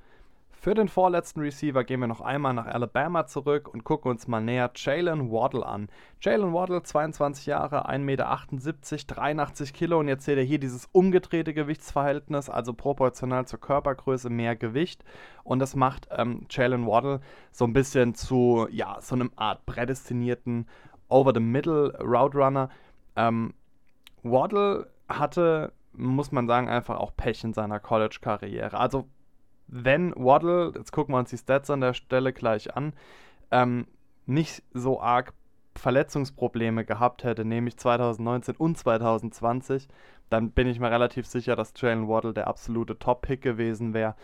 Für 0.65 0.73
den 0.73 0.89
vorletzten 0.89 1.41
Receiver 1.41 1.85
gehen 1.85 2.01
wir 2.01 2.07
noch 2.07 2.23
einmal 2.23 2.55
nach 2.55 2.65
Alabama 2.65 3.27
zurück 3.27 3.69
und 3.69 3.85
gucken 3.85 4.11
uns 4.11 4.29
mal 4.29 4.41
näher 4.41 4.71
Jalen 4.75 5.31
Waddle 5.31 5.67
an. 5.67 5.91
Jalen 6.23 6.55
Waddle, 6.55 6.83
22 6.83 7.45
Jahre, 7.45 7.87
1,78 7.87 7.99
Meter, 7.99 9.15
83 9.15 9.75
Kilo 9.75 9.99
und 10.01 10.09
jetzt 10.09 10.25
seht 10.25 10.39
ihr 10.39 10.43
hier 10.43 10.59
dieses 10.59 10.89
umgedrehte 10.91 11.53
Gewichtsverhältnis, 11.53 12.49
also 12.49 12.73
proportional 12.73 13.47
zur 13.47 13.61
Körpergröße 13.61 14.31
mehr 14.31 14.57
Gewicht 14.57 15.05
und 15.43 15.59
das 15.59 15.77
macht 15.77 16.09
ähm, 16.11 16.47
Jalen 16.49 16.87
Waddle 16.87 17.21
so 17.53 17.67
ein 17.67 17.75
bisschen 17.75 18.15
zu, 18.15 18.67
ja, 18.71 18.97
so 19.03 19.17
einem 19.17 19.33
Art 19.37 19.67
prädestinierten 19.67 20.67
Over-the-Middle-Route-Runner. 21.11 22.71
Ähm, 23.17 23.53
Waddle 24.23 24.89
hatte 25.11 25.75
muss 25.93 26.33
man 26.33 26.47
sagen, 26.49 26.71
einfach 26.71 26.99
auch 26.99 27.15
Pech 27.15 27.45
in 27.45 27.53
seiner 27.53 27.81
College-Karriere. 27.81 28.77
Also 28.79 29.09
wenn 29.67 30.15
Waddle, 30.17 30.73
jetzt 30.77 30.93
gucken 30.93 31.15
wir 31.15 31.19
uns 31.19 31.31
die 31.31 31.39
Stats 31.39 31.71
an 31.71 31.81
der 31.81 31.95
Stelle 31.95 32.33
gleich 32.33 32.77
an, 32.77 32.93
ähm, 33.51 33.87
nicht 34.27 34.63
so 34.73 35.01
arg 35.01 35.33
Verletzungsprobleme 35.77 36.85
gehabt 36.85 37.25
hätte, 37.25 37.45
nämlich 37.45 37.77
2019 37.77 38.57
und 38.57 38.79
2020, 38.79 39.89
dann 40.31 40.51
bin 40.51 40.69
ich 40.69 40.81
mir 40.81 40.91
relativ 40.91 41.27
sicher, 41.27 41.57
dass 41.57 41.75
Jalen 41.77 42.09
Waddle 42.09 42.33
der 42.33 42.47
absolute 42.47 42.99
Top-Pick 42.99 43.43
gewesen 43.43 43.93
wäre. 43.93 44.15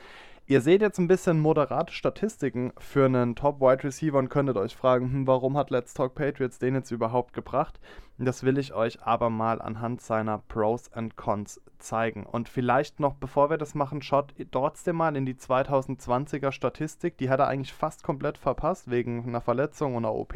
Ihr 0.51 0.63
seht 0.63 0.83
jetzt 0.83 0.99
ein 0.99 1.07
bisschen 1.07 1.39
moderate 1.39 1.93
Statistiken 1.93 2.73
für 2.77 3.05
einen 3.05 3.37
Top-Wide 3.37 3.85
Receiver 3.85 4.19
und 4.19 4.31
könntet 4.31 4.57
euch 4.57 4.75
fragen, 4.75 5.13
hm, 5.13 5.27
warum 5.29 5.57
hat 5.57 5.71
Let's 5.71 5.95
Talk 5.95 6.17
Patriots 6.17 6.59
den 6.59 6.75
jetzt 6.75 6.91
überhaupt 6.91 7.35
gebracht? 7.35 7.79
Das 8.19 8.43
will 8.43 8.59
ich 8.59 8.75
euch 8.75 9.01
aber 9.01 9.31
mal 9.31 9.63
anhand 9.63 10.01
seiner 10.01 10.39
Pros 10.39 10.93
and 10.93 11.17
Cons 11.17 11.61
zeigen. 11.79 12.27
Und 12.27 12.49
vielleicht 12.49 12.99
noch, 12.99 13.15
bevor 13.15 13.49
wir 13.49 13.59
das 13.59 13.77
machen, 13.77 14.03
schaut 14.03 14.35
trotzdem 14.51 14.97
mal 14.97 15.15
in 15.15 15.25
die 15.25 15.37
2020er 15.37 16.51
Statistik. 16.51 17.17
Die 17.19 17.31
hat 17.31 17.39
er 17.39 17.47
eigentlich 17.47 17.73
fast 17.73 18.03
komplett 18.03 18.37
verpasst, 18.37 18.91
wegen 18.91 19.23
einer 19.29 19.41
Verletzung 19.41 19.95
und 19.95 20.05
einer 20.05 20.17
OP. 20.17 20.35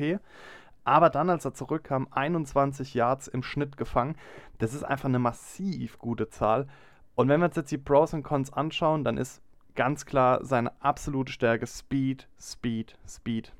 Aber 0.85 1.11
dann, 1.11 1.29
als 1.29 1.45
er 1.45 1.55
zurückkam, 1.55 2.07
21 2.13 2.95
Yards 2.95 3.27
im 3.27 3.43
Schnitt 3.43 3.77
gefangen. 3.77 4.15
Das 4.59 4.75
ist 4.75 4.85
einfach 4.85 5.09
eine 5.09 5.19
massiv 5.19 5.99
gute 5.99 6.29
Zahl. 6.29 6.69
Und 7.17 7.29
wenn 7.29 7.41
wir 7.41 7.47
uns 7.47 7.57
jetzt 7.57 7.73
die 7.73 7.79
Pros 7.79 8.15
und 8.15 8.23
Cons 8.23 8.53
anschauen, 8.53 9.03
dann 9.03 9.17
ist 9.17 9.44
ganz 9.75 10.07
klar 10.07 10.45
seine 10.45 10.73
absolute 10.81 11.33
Stärke 11.33 11.67
Speed, 11.67 12.29
Speed, 12.39 12.97
Speed. 13.09 13.53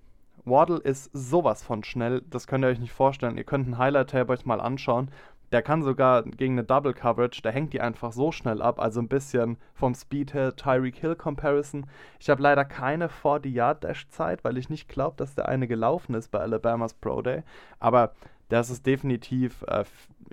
Waddle 0.45 0.79
ist 0.79 1.11
sowas 1.13 1.63
von 1.63 1.83
schnell, 1.85 2.23
das 2.29 2.47
könnt 2.47 2.65
ihr 2.65 2.69
euch 2.69 2.79
nicht 2.79 2.93
vorstellen. 2.93 3.39
Ihr 3.39 3.45
könnt 3.45 3.67
einen 3.67 3.79
Highlight-Tab 3.79 4.29
euch 4.29 4.45
mal 4.45 4.61
anschauen. 4.61 5.11
Der 5.53 5.63
kann 5.63 5.83
sogar 5.83 6.25
gegen 6.25 6.55
eine 6.55 6.65
Double 6.65 6.95
Coverage, 6.95 7.41
der 7.41 7.53
hängt 7.53 7.73
die 7.73 7.81
einfach 7.81 8.13
so 8.13 8.33
schnell 8.33 8.61
ab. 8.61 8.81
Also 8.81 9.01
ein 9.01 9.09
bisschen 9.09 9.57
vom 9.73 9.95
Speed 9.95 10.35
her 10.35 10.57
Tyreek 10.57 10.97
Hill 10.97 11.17
Comparison. 11.17 11.87
Ich 12.19 12.29
habe 12.29 12.43
leider 12.43 12.65
keine 12.65 13.09
40-Yard-Dash-Zeit, 13.09 14.45
weil 14.45 14.59
ich 14.59 14.69
nicht 14.69 14.89
glaube, 14.89 15.17
dass 15.17 15.35
der 15.35 15.49
eine 15.49 15.69
gelaufen 15.69 16.15
ist 16.15 16.31
bei 16.31 16.41
Alabamas 16.41 16.95
Pro 16.95 17.23
Day. 17.23 17.43
Aber 17.79 18.13
das 18.49 18.69
ist 18.69 18.85
definitiv 18.85 19.63
äh, 19.69 19.85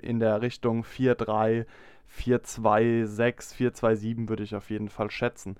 in 0.02 0.18
der 0.18 0.42
Richtung 0.42 0.84
4-3 0.84 1.66
4-2-6, 2.18 3.54
4-2-7 3.54 4.28
würde 4.28 4.42
ich 4.42 4.54
auf 4.54 4.70
jeden 4.70 4.88
Fall 4.88 5.10
schätzen. 5.10 5.56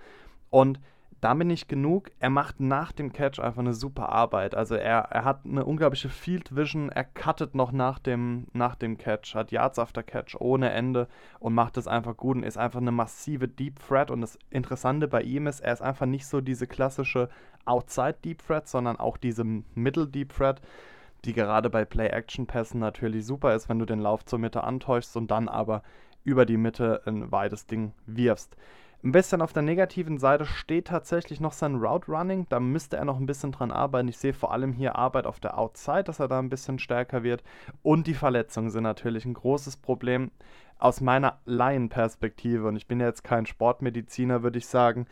Und 0.50 0.80
damit 1.22 1.46
nicht 1.46 1.68
genug, 1.68 2.10
er 2.18 2.30
macht 2.30 2.58
nach 2.58 2.90
dem 2.90 3.12
Catch 3.12 3.38
einfach 3.38 3.60
eine 3.60 3.74
super 3.74 4.08
Arbeit. 4.08 4.56
Also 4.56 4.74
er, 4.74 5.02
er 5.02 5.24
hat 5.24 5.46
eine 5.46 5.64
unglaubliche 5.64 6.08
Field 6.08 6.56
Vision, 6.56 6.88
er 6.88 7.04
cuttet 7.04 7.54
noch 7.54 7.70
nach 7.70 8.00
dem, 8.00 8.48
nach 8.52 8.74
dem 8.74 8.98
Catch, 8.98 9.36
hat 9.36 9.52
Yards 9.52 9.78
after 9.78 10.02
Catch 10.02 10.34
ohne 10.40 10.70
Ende 10.70 11.06
und 11.38 11.54
macht 11.54 11.76
es 11.76 11.86
einfach 11.86 12.16
gut 12.16 12.38
und 12.38 12.42
ist 12.42 12.58
einfach 12.58 12.80
eine 12.80 12.90
massive 12.90 13.46
Deep 13.46 13.78
Threat. 13.86 14.10
Und 14.10 14.20
das 14.20 14.36
Interessante 14.50 15.06
bei 15.06 15.22
ihm 15.22 15.46
ist, 15.46 15.60
er 15.60 15.72
ist 15.72 15.80
einfach 15.80 16.06
nicht 16.06 16.26
so 16.26 16.40
diese 16.40 16.66
klassische 16.66 17.28
Outside 17.66 18.16
Deep 18.24 18.44
Threat, 18.44 18.66
sondern 18.66 18.98
auch 18.98 19.16
diese 19.16 19.44
Middle 19.44 20.08
Deep 20.08 20.34
Threat, 20.34 20.60
die 21.24 21.34
gerade 21.34 21.70
bei 21.70 21.84
Play-Action-Pässen 21.84 22.80
natürlich 22.80 23.24
super 23.24 23.54
ist, 23.54 23.68
wenn 23.68 23.78
du 23.78 23.84
den 23.84 24.00
Lauf 24.00 24.24
zur 24.24 24.40
Mitte 24.40 24.64
antäuschst 24.64 25.16
und 25.16 25.30
dann 25.30 25.48
aber 25.48 25.84
über 26.24 26.46
die 26.46 26.56
Mitte 26.56 27.02
ein 27.06 27.30
weites 27.32 27.66
Ding 27.66 27.92
wirfst. 28.06 28.56
Ein 29.04 29.10
bisschen 29.10 29.42
auf 29.42 29.52
der 29.52 29.64
negativen 29.64 30.18
Seite 30.18 30.46
steht 30.46 30.86
tatsächlich 30.86 31.40
noch 31.40 31.52
sein 31.52 31.74
Route 31.74 32.06
Running. 32.06 32.46
Da 32.48 32.60
müsste 32.60 32.96
er 32.96 33.04
noch 33.04 33.18
ein 33.18 33.26
bisschen 33.26 33.50
dran 33.50 33.72
arbeiten. 33.72 34.06
Ich 34.06 34.18
sehe 34.18 34.32
vor 34.32 34.52
allem 34.52 34.72
hier 34.72 34.94
Arbeit 34.94 35.26
auf 35.26 35.40
der 35.40 35.58
Outside, 35.58 36.04
dass 36.04 36.20
er 36.20 36.28
da 36.28 36.38
ein 36.38 36.50
bisschen 36.50 36.78
stärker 36.78 37.24
wird. 37.24 37.42
Und 37.82 38.06
die 38.06 38.14
Verletzungen 38.14 38.70
sind 38.70 38.84
natürlich 38.84 39.24
ein 39.24 39.34
großes 39.34 39.78
Problem. 39.78 40.30
Aus 40.78 41.00
meiner 41.00 41.40
Laienperspektive, 41.46 42.68
und 42.68 42.76
ich 42.76 42.86
bin 42.86 43.00
ja 43.00 43.06
jetzt 43.06 43.24
kein 43.24 43.46
Sportmediziner, 43.46 44.44
würde 44.44 44.58
ich 44.58 44.68
sagen, 44.68 45.06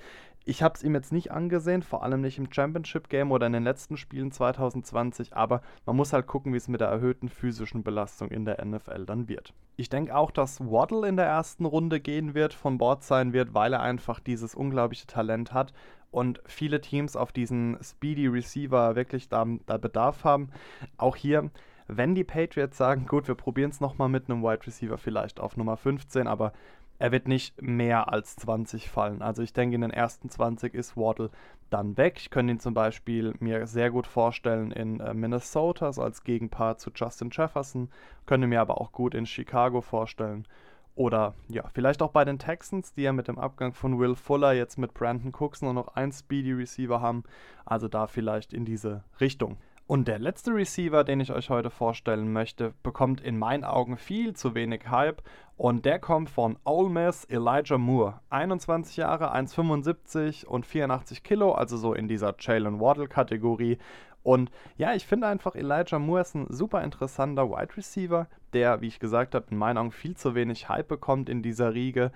Ich 0.45 0.63
habe 0.63 0.75
es 0.75 0.83
ihm 0.83 0.95
jetzt 0.95 1.13
nicht 1.13 1.31
angesehen, 1.31 1.83
vor 1.83 2.03
allem 2.03 2.23
nicht 2.23 2.39
im 2.39 2.51
Championship 2.51 3.09
Game 3.09 3.31
oder 3.31 3.47
in 3.47 3.53
den 3.53 3.65
letzten 3.65 3.97
Spielen 3.97 4.33
2020, 4.33 5.37
aber 5.37 5.61
man 5.85 5.97
muss 5.97 6.13
halt 6.13 6.27
gucken, 6.27 6.53
wie 6.53 6.57
es 6.57 6.69
mit 6.69 6.81
der 6.81 6.89
erhöhten 6.89 7.29
physischen 7.29 7.83
Belastung 7.83 8.31
in 8.31 8.45
der 8.45 8.65
NFL 8.65 9.05
dann 9.05 9.29
wird. 9.29 9.53
Ich 9.77 9.91
denke 9.91 10.17
auch, 10.17 10.31
dass 10.31 10.61
Waddle 10.61 11.07
in 11.07 11.17
der 11.17 11.27
ersten 11.27 11.67
Runde 11.67 12.01
gehen 12.01 12.35
wird, 12.35 12.55
von 12.55 12.79
Bord 12.79 13.05
sein 13.05 13.33
wird, 13.33 13.53
weil 13.53 13.75
er 13.75 13.81
einfach 13.81 14.19
dieses 14.19 14.55
unglaubliche 14.55 15.07
Talent 15.07 15.53
hat 15.53 15.75
und 16.11 16.41
viele 16.47 16.81
Teams 16.81 17.17
auf 17.17 17.33
diesen 17.33 17.79
Speedy 17.83 18.27
Receiver 18.27 18.97
wirklich 18.97 19.29
da, 19.29 19.47
da 19.67 19.77
Bedarf 19.77 20.25
haben. 20.25 20.51
Auch 20.97 21.17
hier 21.17 21.51
wenn 21.93 22.15
die 22.15 22.25
Patriots 22.25 22.79
sagen, 22.79 23.07
gut, 23.07 23.27
wir 23.27 23.35
probieren 23.35 23.71
es 23.71 23.81
nochmal 23.81 24.09
mit 24.09 24.31
einem 24.31 24.43
Wide 24.43 24.67
Receiver 24.67 24.97
vielleicht 24.97 25.41
auf 25.41 25.57
Nummer 25.57 25.77
15, 25.77 26.27
aber 26.29 26.53
er 27.01 27.13
wird 27.13 27.27
nicht 27.27 27.61
mehr 27.63 28.13
als 28.13 28.37
20 28.37 28.91
fallen. 28.91 29.23
Also 29.23 29.43
ich 29.43 29.55
denke, 29.55 29.75
in 29.75 29.81
den 29.81 29.91
ersten 29.91 30.29
20 30.29 30.75
ist 30.75 30.99
Waddle 30.99 31.31
dann 31.71 31.97
weg. 31.97 32.19
Ich 32.19 32.29
könnte 32.29 32.53
ihn 32.53 32.61
zum 32.61 32.75
Beispiel 32.75 33.35
mir 33.41 33.67
sehr 33.67 33.91
gut 33.91 34.07
vorstellen 34.07 34.71
in 34.71 35.01
äh, 35.01 35.15
Minnesota, 35.15 35.95
so 35.95 36.03
als 36.03 36.25
Gegenpart 36.25 36.79
zu 36.79 36.91
Justin 36.95 37.31
Jefferson. 37.33 37.89
Könnte 38.27 38.47
mir 38.47 38.61
aber 38.61 38.83
auch 38.83 38.93
gut 38.93 39.15
in 39.15 39.25
Chicago 39.25 39.81
vorstellen. 39.81 40.47
Oder 40.95 41.33
ja, 41.49 41.65
vielleicht 41.73 42.03
auch 42.03 42.11
bei 42.11 42.27
den 42.27 42.39
Texans, 42.39 42.93
die 42.93 43.03
ja 43.03 43.15
mit 43.15 43.29
dem 43.29 43.39
Abgang 43.39 43.73
von 43.73 43.99
Will 43.99 44.15
Fuller 44.15 44.53
jetzt 44.53 44.77
mit 44.77 44.93
Brandon 44.93 45.33
Cooks 45.33 45.63
nur 45.63 45.73
noch 45.73 45.89
einen 45.97 46.13
Speedy 46.13 46.53
Receiver 46.53 47.01
haben. 47.01 47.25
Also 47.65 47.89
da 47.89 48.09
vielleicht 48.09 48.53
in 48.53 48.67
diese 48.67 49.05
Richtung. 49.21 49.57
Und 49.91 50.07
der 50.07 50.21
letzte 50.21 50.55
Receiver, 50.55 51.03
den 51.03 51.19
ich 51.19 51.33
euch 51.33 51.51
heute 51.51 51.69
vorstellen 51.69 52.33
möchte, 52.33 52.75
bekommt 52.85 53.21
in 53.21 53.37
meinen 53.37 53.65
Augen 53.65 53.97
viel 53.97 54.37
zu 54.37 54.55
wenig 54.55 54.89
Hype. 54.89 55.21
Und 55.57 55.85
der 55.85 55.99
kommt 55.99 56.31
von 56.31 56.57
Ole 56.65 56.89
Miss 56.89 57.25
Elijah 57.25 57.77
Moore. 57.77 58.21
21 58.31 58.99
Jahre, 58.99 59.35
1,75 59.35 60.47
und 60.47 60.65
84 60.65 61.25
Kilo, 61.25 61.51
also 61.51 61.77
so 61.77 61.93
in 61.93 62.07
dieser 62.07 62.37
Jalen 62.39 62.79
Waddle-Kategorie. 62.79 63.79
Und 64.23 64.53
ja, 64.77 64.95
ich 64.95 65.09
finde 65.09 65.27
einfach, 65.27 65.57
Elijah 65.57 65.99
Moore 65.99 66.21
ist 66.21 66.37
ein 66.37 66.47
super 66.51 66.85
interessanter 66.85 67.51
Wide 67.51 67.77
Receiver, 67.77 68.29
der, 68.53 68.83
wie 68.83 68.87
ich 68.87 69.01
gesagt 69.01 69.35
habe, 69.35 69.47
in 69.51 69.57
meinen 69.57 69.79
Augen 69.79 69.91
viel 69.91 70.17
zu 70.17 70.37
wenig 70.37 70.69
Hype 70.69 70.87
bekommt 70.87 71.29
in 71.29 71.43
dieser 71.43 71.75
Riege. 71.75 72.13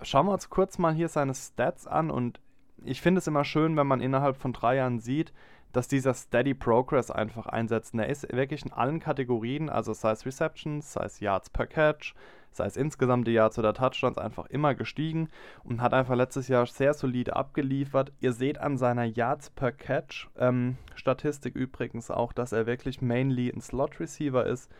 Schauen 0.00 0.24
wir 0.24 0.32
uns 0.32 0.48
kurz 0.48 0.78
mal 0.78 0.94
hier 0.94 1.08
seine 1.08 1.34
Stats 1.34 1.86
an 1.86 2.10
und 2.10 2.40
ich 2.84 3.02
finde 3.02 3.18
es 3.18 3.26
immer 3.26 3.44
schön, 3.44 3.76
wenn 3.76 3.86
man 3.86 4.00
innerhalb 4.00 4.36
von 4.36 4.54
drei 4.54 4.76
Jahren 4.76 4.98
sieht, 4.98 5.34
dass 5.72 5.88
dieser 5.88 6.14
Steady 6.14 6.54
Progress 6.54 7.10
einfach 7.10 7.46
einsetzt. 7.46 7.94
er 7.94 8.08
ist 8.08 8.32
wirklich 8.32 8.64
in 8.64 8.72
allen 8.72 9.00
Kategorien, 9.00 9.68
also 9.68 9.92
sei 9.92 10.12
es 10.12 10.26
Receptions, 10.26 10.92
sei 10.92 11.04
es 11.04 11.20
Yards 11.20 11.50
per 11.50 11.66
Catch, 11.66 12.14
sei 12.50 12.66
es 12.66 12.76
insgesamt 12.76 13.26
die 13.26 13.32
Yards 13.32 13.58
oder 13.58 13.74
Touchdowns, 13.74 14.18
einfach 14.18 14.46
immer 14.46 14.74
gestiegen 14.74 15.28
und 15.64 15.80
hat 15.80 15.94
einfach 15.94 16.16
letztes 16.16 16.48
Jahr 16.48 16.66
sehr 16.66 16.94
solide 16.94 17.36
abgeliefert. 17.36 18.12
Ihr 18.20 18.32
seht 18.32 18.58
an 18.58 18.76
seiner 18.76 19.04
Yards 19.04 19.50
per 19.50 19.72
Catch 19.72 20.28
ähm, 20.38 20.76
Statistik 20.94 21.54
übrigens 21.54 22.10
auch, 22.10 22.32
dass 22.32 22.52
er 22.52 22.66
wirklich 22.66 23.00
mainly 23.02 23.50
ein 23.50 23.60
Slot 23.60 24.00
Receiver 24.00 24.46
ist. 24.46 24.70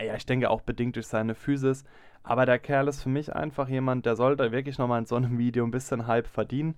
Ja, 0.00 0.14
ich 0.14 0.26
denke 0.26 0.50
auch 0.50 0.60
bedingt 0.60 0.96
durch 0.96 1.06
seine 1.06 1.34
Physis. 1.34 1.84
Aber 2.22 2.44
der 2.46 2.58
Kerl 2.58 2.88
ist 2.88 3.02
für 3.02 3.08
mich 3.08 3.34
einfach 3.34 3.68
jemand, 3.68 4.04
der 4.04 4.14
sollte 4.14 4.52
wirklich 4.52 4.78
nochmal 4.78 5.00
in 5.00 5.06
so 5.06 5.16
einem 5.16 5.38
Video 5.38 5.64
ein 5.64 5.70
bisschen 5.70 6.06
Hype 6.06 6.26
verdienen. 6.26 6.74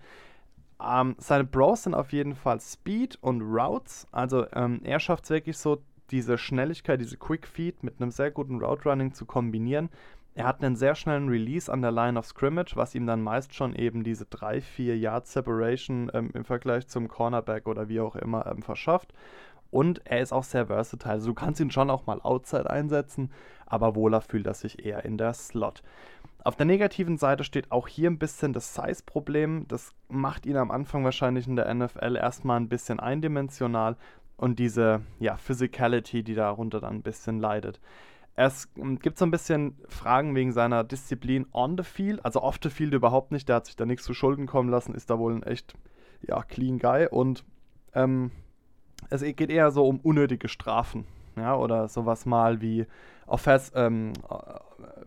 Ähm, 0.82 1.16
seine 1.18 1.44
Bros 1.44 1.84
sind 1.84 1.94
auf 1.94 2.12
jeden 2.12 2.34
Fall 2.34 2.60
Speed 2.60 3.18
und 3.20 3.42
Routes. 3.42 4.06
Also 4.12 4.46
ähm, 4.52 4.80
er 4.84 5.00
schafft 5.00 5.24
es 5.24 5.30
wirklich 5.30 5.58
so, 5.58 5.82
diese 6.10 6.38
Schnelligkeit, 6.38 7.00
diese 7.00 7.16
Quick 7.16 7.46
Feed 7.46 7.82
mit 7.82 8.00
einem 8.00 8.10
sehr 8.10 8.30
guten 8.30 8.60
Route 8.60 8.88
Running 8.88 9.12
zu 9.12 9.26
kombinieren. 9.26 9.90
Er 10.34 10.46
hat 10.46 10.62
einen 10.62 10.76
sehr 10.76 10.94
schnellen 10.94 11.28
Release 11.28 11.70
an 11.70 11.82
der 11.82 11.90
Line 11.90 12.18
of 12.18 12.26
Scrimmage, 12.26 12.76
was 12.76 12.94
ihm 12.94 13.06
dann 13.06 13.22
meist 13.22 13.54
schon 13.54 13.74
eben 13.74 14.04
diese 14.04 14.24
3-4 14.24 14.94
Yard 14.94 15.26
Separation 15.26 16.10
ähm, 16.14 16.30
im 16.34 16.44
Vergleich 16.44 16.86
zum 16.86 17.08
Cornerback 17.08 17.66
oder 17.66 17.88
wie 17.88 18.00
auch 18.00 18.16
immer 18.16 18.46
ähm, 18.46 18.62
verschafft. 18.62 19.12
Und 19.70 20.04
er 20.06 20.20
ist 20.20 20.32
auch 20.32 20.44
sehr 20.44 20.66
versatile. 20.66 21.12
Also 21.12 21.28
du 21.28 21.34
kannst 21.34 21.60
ihn 21.60 21.70
schon 21.70 21.90
auch 21.90 22.06
mal 22.06 22.20
outside 22.22 22.70
einsetzen, 22.70 23.30
aber 23.66 23.94
wohler 23.94 24.20
fühlt 24.20 24.46
er 24.46 24.54
sich 24.54 24.84
eher 24.84 25.04
in 25.04 25.16
der 25.16 25.34
Slot. 25.34 25.82
Auf 26.42 26.56
der 26.56 26.66
negativen 26.66 27.18
Seite 27.18 27.44
steht 27.44 27.70
auch 27.70 27.86
hier 27.86 28.10
ein 28.10 28.18
bisschen 28.18 28.52
das 28.52 28.74
Size-Problem. 28.74 29.66
Das 29.68 29.92
macht 30.08 30.46
ihn 30.46 30.56
am 30.56 30.70
Anfang 30.70 31.04
wahrscheinlich 31.04 31.46
in 31.46 31.56
der 31.56 31.72
NFL 31.72 32.16
erstmal 32.16 32.58
ein 32.58 32.68
bisschen 32.68 32.98
eindimensional 32.98 33.96
und 34.36 34.58
diese 34.58 35.02
ja, 35.18 35.36
Physicality, 35.36 36.22
die 36.22 36.34
darunter 36.34 36.80
dann 36.80 36.96
ein 36.96 37.02
bisschen 37.02 37.40
leidet. 37.40 37.78
Es 38.36 38.68
ähm, 38.78 38.98
gibt 38.98 39.18
so 39.18 39.26
ein 39.26 39.30
bisschen 39.30 39.76
Fragen 39.88 40.34
wegen 40.34 40.52
seiner 40.52 40.82
Disziplin 40.82 41.46
on 41.52 41.76
the 41.76 41.84
field, 41.84 42.24
also 42.24 42.42
off 42.42 42.58
the 42.62 42.70
field 42.70 42.94
überhaupt 42.94 43.32
nicht. 43.32 43.48
Der 43.48 43.56
hat 43.56 43.66
sich 43.66 43.76
da 43.76 43.84
nichts 43.84 44.04
zu 44.04 44.14
Schulden 44.14 44.46
kommen 44.46 44.70
lassen, 44.70 44.94
ist 44.94 45.10
da 45.10 45.18
wohl 45.18 45.34
ein 45.34 45.42
echt 45.42 45.74
ja, 46.26 46.42
clean 46.42 46.78
Guy 46.78 47.06
und 47.10 47.44
ähm, 47.94 48.30
es 49.10 49.22
geht 49.22 49.50
eher 49.50 49.70
so 49.72 49.86
um 49.86 50.00
unnötige 50.00 50.48
Strafen. 50.48 51.04
Ja, 51.36 51.56
oder 51.56 51.88
sowas 51.88 52.24
mal 52.24 52.60
wie 52.60 52.86
Offense, 53.26 53.72
ähm, 53.74 54.12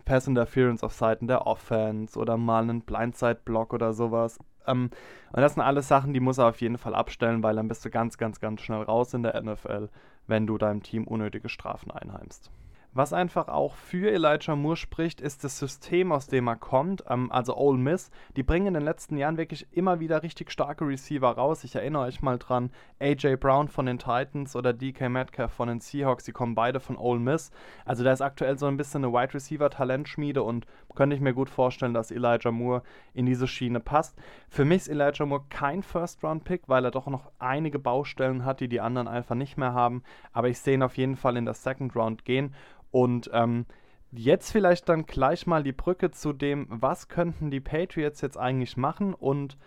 Pass 0.06 0.28
Interference 0.28 0.84
auf 0.84 0.94
Seiten 0.94 1.28
der 1.28 1.48
Offense 1.48 2.18
oder 2.20 2.38
mal 2.38 2.64
einen 2.64 2.82
Blindside-Block 2.82 3.74
oder 3.74 3.94
sowas. 3.94 4.40
Ähm, 4.68 4.90
und 5.32 5.42
das 5.42 5.54
sind 5.54 5.64
alles 5.64 5.88
Sachen, 5.88 6.14
die 6.14 6.20
muss 6.20 6.38
er 6.38 6.48
auf 6.48 6.62
jeden 6.62 6.78
Fall 6.78 6.96
abstellen, 6.96 7.44
weil 7.44 7.56
dann 7.56 7.68
bist 7.68 7.84
du 7.86 7.90
ganz, 7.90 8.18
ganz, 8.18 8.40
ganz 8.40 8.62
schnell 8.62 8.84
raus 8.84 9.14
in 9.14 9.24
der 9.24 9.42
NFL, 9.42 9.90
wenn 10.28 10.48
du 10.48 10.58
deinem 10.58 10.84
Team 10.84 11.06
unnötige 11.06 11.50
Strafen 11.50 11.92
einheimst. 11.92 12.52
Was 12.96 13.12
einfach 13.12 13.48
auch 13.48 13.76
für 13.76 14.12
Elijah 14.12 14.56
Moore 14.56 14.76
spricht, 14.76 15.20
ist 15.20 15.44
das 15.44 15.58
System, 15.58 16.12
aus 16.12 16.28
dem 16.28 16.48
er 16.48 16.56
kommt. 16.56 17.04
Ähm, 17.10 17.32
also 17.32 17.58
Ole 17.58 17.80
Miss. 17.80 18.12
Die 18.36 18.44
bringen 18.44 18.68
in 18.68 18.74
den 18.76 18.84
letzten 18.84 19.18
Jahren 19.18 19.38
wirklich 19.38 19.66
immer 19.72 20.00
wieder 20.00 20.22
richtig 20.22 20.52
starke 20.52 20.88
Receiver 20.88 21.32
raus. 21.32 21.64
Ich 21.64 21.74
erinnere 21.74 22.04
euch 22.04 22.22
mal 22.22 22.38
dran, 22.38 22.70
AJ 23.00 23.38
Brown 23.38 23.68
von 23.68 23.88
den 23.88 23.98
Titans 23.98 24.56
oder 24.56 24.74
DK 24.74 25.10
Metcalf 25.10 25.52
von 25.52 25.70
den 25.70 25.80
Seahawks. 25.80 26.24
Die 26.26 26.34
kommen 26.34 26.54
beide 26.54 26.80
von 26.80 26.96
Ole 26.98 27.20
Miss. 27.20 27.52
Also 27.84 28.04
da 28.04 28.14
ist 28.14 28.22
aktuell 28.22 28.60
so 28.60 28.68
ein 28.68 28.78
bisschen 28.78 29.04
eine 29.04 29.12
Wide 29.12 29.34
Receiver 29.34 29.72
Talentschmiede 29.72 30.44
und 30.44 30.68
könnte 30.94 31.16
ich 31.16 31.22
mir 31.22 31.34
gut 31.34 31.50
vorstellen, 31.50 31.96
dass 31.96 32.12
Elijah 32.12 32.52
Moore 32.52 32.84
in 33.16 33.26
diese 33.26 33.48
Schiene 33.48 33.80
passt. 33.80 34.16
Für 34.50 34.66
mich 34.66 34.84
ist 34.84 34.90
Elijah 34.90 35.26
Moore 35.26 35.46
kein 35.50 35.82
First-Round-Pick, 35.82 36.64
weil 36.68 36.86
er 36.86 36.92
doch 36.92 37.08
noch 37.08 37.32
einige 37.40 37.80
Baustellen 37.80 38.46
hat, 38.46 38.60
die 38.60 38.68
die 38.68 38.82
anderen 38.82 39.08
einfach 39.08 39.36
nicht 39.36 39.58
mehr 39.58 39.74
haben. 39.74 40.04
Aber 40.32 40.50
ich 40.50 40.60
sehe 40.60 40.76
ihn 40.76 40.84
auf 40.84 40.98
jeden 40.98 41.16
Fall 41.16 41.38
in 41.38 41.46
der 41.46 41.56
Second 41.56 41.96
Round 41.96 42.26
gehen. 42.26 42.54
Und 42.94 43.32
ähm, 43.34 43.66
jetzt 44.12 44.52
vielleicht 44.52 44.88
dann 44.88 45.08
gleich 45.08 45.48
mal 45.48 45.64
die 45.64 45.72
Brücke 45.72 46.12
zu 46.12 46.32
dem, 46.32 46.68
was 46.70 47.08
könnten 47.08 47.50
die 47.50 47.60
Patriots 47.60 48.22
jetzt 48.22 48.38
eigentlich 48.38 48.78
machen 48.78 49.16
und 49.16 49.58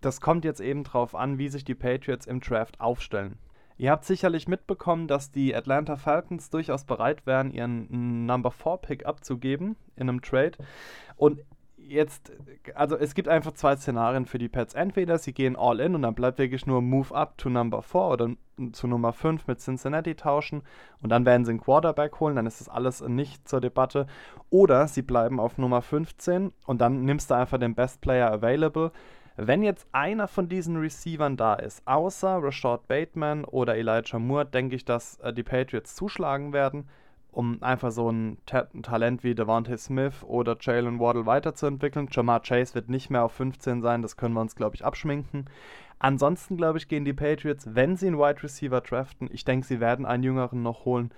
das 0.00 0.20
kommt 0.20 0.44
jetzt 0.44 0.60
eben 0.60 0.84
darauf 0.84 1.16
an, 1.16 1.38
wie 1.38 1.48
sich 1.48 1.64
die 1.64 1.74
Patriots 1.74 2.28
im 2.28 2.38
Draft 2.38 2.80
aufstellen. 2.80 3.36
Ihr 3.78 3.90
habt 3.90 4.04
sicherlich 4.04 4.46
mitbekommen, 4.46 5.08
dass 5.08 5.32
die 5.32 5.52
Atlanta 5.56 5.96
Falcons 5.96 6.50
durchaus 6.50 6.84
bereit 6.84 7.26
wären, 7.26 7.50
ihren 7.50 8.26
Number 8.26 8.52
4 8.52 8.76
Pick 8.76 9.06
abzugeben 9.06 9.74
in 9.96 10.08
einem 10.08 10.22
Trade. 10.22 10.52
Und 11.16 11.40
jetzt, 11.88 12.32
also 12.74 12.96
es 12.96 13.14
gibt 13.14 13.28
einfach 13.28 13.52
zwei 13.52 13.76
Szenarien 13.76 14.26
für 14.26 14.38
die 14.38 14.48
Pets. 14.48 14.74
Entweder 14.74 15.18
sie 15.18 15.32
gehen 15.32 15.56
all 15.56 15.80
in 15.80 15.94
und 15.94 16.02
dann 16.02 16.14
bleibt 16.14 16.38
wirklich 16.38 16.66
nur 16.66 16.82
Move 16.82 17.14
up 17.14 17.38
to 17.38 17.48
Number 17.48 17.82
4 17.82 18.00
oder 18.00 18.30
zu 18.72 18.86
Nummer 18.86 19.12
5 19.12 19.46
mit 19.46 19.60
Cincinnati 19.60 20.14
tauschen 20.14 20.62
und 21.02 21.10
dann 21.10 21.24
werden 21.24 21.44
sie 21.44 21.50
einen 21.50 21.60
Quarterback 21.60 22.18
holen, 22.20 22.36
dann 22.36 22.46
ist 22.46 22.60
das 22.60 22.68
alles 22.68 23.00
nicht 23.00 23.48
zur 23.48 23.60
Debatte. 23.60 24.06
Oder 24.50 24.88
sie 24.88 25.02
bleiben 25.02 25.40
auf 25.40 25.58
Nummer 25.58 25.82
15 25.82 26.52
und 26.66 26.80
dann 26.80 27.04
nimmst 27.04 27.30
du 27.30 27.34
einfach 27.34 27.58
den 27.58 27.74
Best 27.74 28.00
Player 28.00 28.30
available. 28.30 28.92
Wenn 29.36 29.62
jetzt 29.62 29.86
einer 29.92 30.26
von 30.26 30.48
diesen 30.48 30.76
Receivern 30.76 31.36
da 31.36 31.54
ist, 31.54 31.86
außer 31.86 32.42
Rashad 32.42 32.88
Bateman 32.88 33.44
oder 33.44 33.76
Elijah 33.76 34.18
Moore, 34.18 34.46
denke 34.46 34.74
ich, 34.74 34.84
dass 34.84 35.18
äh, 35.20 35.32
die 35.32 35.44
Patriots 35.44 35.94
zuschlagen 35.94 36.52
werden 36.52 36.88
um 37.32 37.62
einfach 37.62 37.90
so 37.90 38.10
ein, 38.10 38.38
Ta 38.46 38.68
Talent 38.82 39.22
wie 39.22 39.34
Devontae 39.34 39.76
Smith 39.76 40.24
oder 40.24 40.56
Jalen 40.60 40.98
Waddle 40.98 41.26
weiterzuentwickeln. 41.26 42.08
Jamar 42.10 42.40
Chase 42.42 42.74
wird 42.74 42.88
nicht 42.88 43.10
mehr 43.10 43.24
auf 43.24 43.32
15 43.32 43.82
sein, 43.82 44.02
das 44.02 44.16
können 44.16 44.34
wir 44.34 44.40
uns, 44.40 44.56
glaube 44.56 44.76
ich, 44.76 44.84
abschminken. 44.84 45.46
Ansonsten, 45.98 46.56
glaube 46.56 46.78
ich, 46.78 46.88
gehen 46.88 47.04
die 47.04 47.12
Patriots, 47.12 47.74
wenn 47.74 47.96
sie 47.96 48.06
einen 48.06 48.18
Wide 48.18 48.42
Receiver 48.42 48.80
draften, 48.80 49.28
ich 49.32 49.44
denke, 49.44 49.66
sie 49.66 49.80
werden 49.80 50.06
einen 50.06 50.22
jüngeren 50.22 50.62
noch 50.62 50.84
holen, 50.84 51.10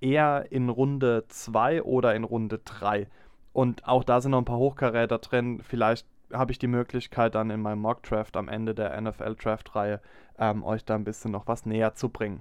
eher 0.00 0.46
in 0.50 0.68
Runde 0.68 1.24
2 1.28 1.82
oder 1.82 2.14
in 2.14 2.24
Runde 2.24 2.60
3. 2.64 3.06
Und 3.52 3.86
auch 3.86 4.04
da 4.04 4.20
sind 4.20 4.32
noch 4.32 4.38
ein 4.38 4.44
paar 4.44 4.58
Hochkaräter 4.58 5.18
drin. 5.18 5.60
Vielleicht 5.62 6.06
habe 6.32 6.52
ich 6.52 6.58
die 6.58 6.66
Möglichkeit, 6.66 7.34
dann 7.34 7.50
in 7.50 7.62
meinem 7.62 7.80
Mock 7.80 8.02
Draft 8.02 8.36
am 8.36 8.48
Ende 8.48 8.74
der 8.74 9.00
NFL 9.00 9.36
Draft-Reihe 9.36 10.00
ähm, 10.38 10.64
euch 10.64 10.84
da 10.84 10.94
ein 10.94 11.04
bisschen 11.04 11.30
noch 11.30 11.46
was 11.46 11.64
näher 11.64 11.94
zu 11.94 12.08
bringen. 12.08 12.40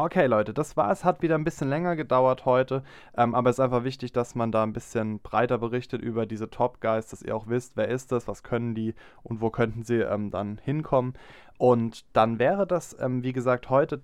Okay, 0.00 0.26
Leute, 0.26 0.54
das 0.54 0.76
war 0.76 0.92
es. 0.92 1.04
Hat 1.04 1.22
wieder 1.22 1.34
ein 1.34 1.42
bisschen 1.42 1.68
länger 1.68 1.96
gedauert 1.96 2.44
heute, 2.44 2.84
ähm, 3.16 3.34
aber 3.34 3.50
es 3.50 3.56
ist 3.56 3.64
einfach 3.64 3.82
wichtig, 3.82 4.12
dass 4.12 4.36
man 4.36 4.52
da 4.52 4.62
ein 4.62 4.72
bisschen 4.72 5.18
breiter 5.18 5.58
berichtet 5.58 6.02
über 6.02 6.24
diese 6.24 6.48
Top 6.48 6.80
Guys, 6.80 7.08
dass 7.08 7.20
ihr 7.20 7.34
auch 7.34 7.48
wisst, 7.48 7.76
wer 7.76 7.88
ist 7.88 8.12
das, 8.12 8.28
was 8.28 8.44
können 8.44 8.76
die 8.76 8.94
und 9.24 9.40
wo 9.40 9.50
könnten 9.50 9.82
sie 9.82 9.96
ähm, 9.96 10.30
dann 10.30 10.58
hinkommen. 10.62 11.14
Und 11.58 12.04
dann 12.12 12.38
wäre 12.38 12.64
das, 12.64 12.96
ähm, 13.00 13.24
wie 13.24 13.32
gesagt, 13.32 13.70
heute 13.70 14.00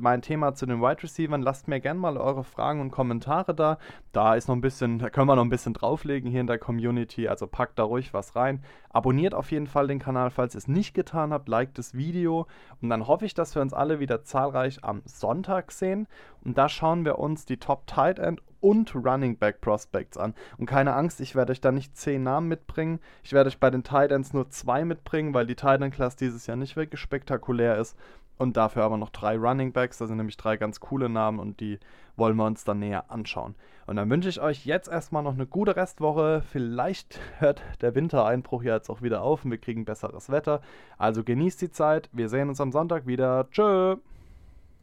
mein 0.00 0.22
Thema 0.22 0.54
zu 0.54 0.66
den 0.66 0.80
Wide 0.80 1.02
Receivers. 1.02 1.40
Lasst 1.42 1.68
mir 1.68 1.80
gerne 1.80 2.00
mal 2.00 2.16
eure 2.16 2.44
Fragen 2.44 2.80
und 2.80 2.90
Kommentare 2.90 3.54
da. 3.54 3.78
Da 4.12 4.34
ist 4.34 4.48
noch 4.48 4.54
ein 4.54 4.60
bisschen, 4.60 4.98
da 4.98 5.10
können 5.10 5.28
wir 5.28 5.36
noch 5.36 5.44
ein 5.44 5.50
bisschen 5.50 5.74
drauflegen 5.74 6.30
hier 6.30 6.40
in 6.40 6.46
der 6.46 6.58
Community. 6.58 7.28
Also 7.28 7.46
packt 7.46 7.78
da 7.78 7.84
ruhig 7.84 8.14
was 8.14 8.36
rein. 8.36 8.62
Abonniert 8.90 9.34
auf 9.34 9.50
jeden 9.50 9.66
Fall 9.66 9.86
den 9.86 9.98
Kanal, 9.98 10.30
falls 10.30 10.54
ihr 10.54 10.58
es 10.58 10.68
nicht 10.68 10.94
getan 10.94 11.32
habt. 11.32 11.48
Liked 11.48 11.78
das 11.78 11.94
Video. 11.94 12.46
Und 12.80 12.90
dann 12.90 13.06
hoffe 13.06 13.26
ich, 13.26 13.34
dass 13.34 13.54
wir 13.54 13.62
uns 13.62 13.72
alle 13.72 14.00
wieder 14.00 14.22
zahlreich 14.22 14.84
am 14.84 15.02
Sonntag 15.04 15.72
sehen. 15.72 16.06
Und 16.44 16.58
da 16.58 16.68
schauen 16.68 17.04
wir 17.04 17.18
uns 17.18 17.44
die 17.46 17.56
Top 17.58 17.86
Tight 17.86 18.18
End 18.18 18.42
und 18.64 18.94
Running 18.94 19.36
Back 19.36 19.60
Prospects 19.60 20.16
an. 20.16 20.32
Und 20.56 20.64
keine 20.64 20.94
Angst, 20.94 21.20
ich 21.20 21.34
werde 21.34 21.52
euch 21.52 21.60
da 21.60 21.70
nicht 21.70 21.96
zehn 21.98 22.22
Namen 22.22 22.48
mitbringen. 22.48 22.98
Ich 23.22 23.34
werde 23.34 23.48
euch 23.48 23.58
bei 23.60 23.68
den 23.68 23.82
Tight 23.82 24.10
Ends 24.10 24.32
nur 24.32 24.48
zwei 24.48 24.86
mitbringen, 24.86 25.34
weil 25.34 25.46
die 25.46 25.54
Tight 25.54 25.82
End 25.82 25.94
Class 25.94 26.16
dieses 26.16 26.46
Jahr 26.46 26.56
nicht 26.56 26.74
wirklich 26.74 26.98
spektakulär 26.98 27.76
ist. 27.76 27.94
Und 28.36 28.56
dafür 28.56 28.82
aber 28.82 28.96
noch 28.96 29.10
drei 29.10 29.36
Running 29.36 29.72
Backs. 29.72 29.98
Das 29.98 30.08
sind 30.08 30.16
nämlich 30.16 30.36
drei 30.36 30.56
ganz 30.56 30.80
coole 30.80 31.08
Namen 31.08 31.38
und 31.38 31.60
die 31.60 31.78
wollen 32.16 32.36
wir 32.36 32.46
uns 32.46 32.64
dann 32.64 32.80
näher 32.80 33.10
anschauen. 33.10 33.54
Und 33.86 33.96
dann 33.96 34.08
wünsche 34.10 34.28
ich 34.28 34.40
euch 34.40 34.64
jetzt 34.64 34.88
erstmal 34.88 35.22
noch 35.22 35.34
eine 35.34 35.46
gute 35.46 35.76
Restwoche. 35.76 36.42
Vielleicht 36.50 37.20
hört 37.38 37.62
der 37.80 37.94
Wintereinbruch 37.94 38.62
ja 38.62 38.74
jetzt 38.74 38.90
auch 38.90 39.02
wieder 39.02 39.22
auf 39.22 39.44
und 39.44 39.50
wir 39.50 39.58
kriegen 39.58 39.84
besseres 39.84 40.30
Wetter. 40.30 40.60
Also 40.98 41.22
genießt 41.22 41.60
die 41.60 41.70
Zeit. 41.70 42.08
Wir 42.12 42.28
sehen 42.28 42.48
uns 42.48 42.60
am 42.60 42.72
Sonntag 42.72 43.06
wieder. 43.06 43.48
Tschö. 43.50 43.96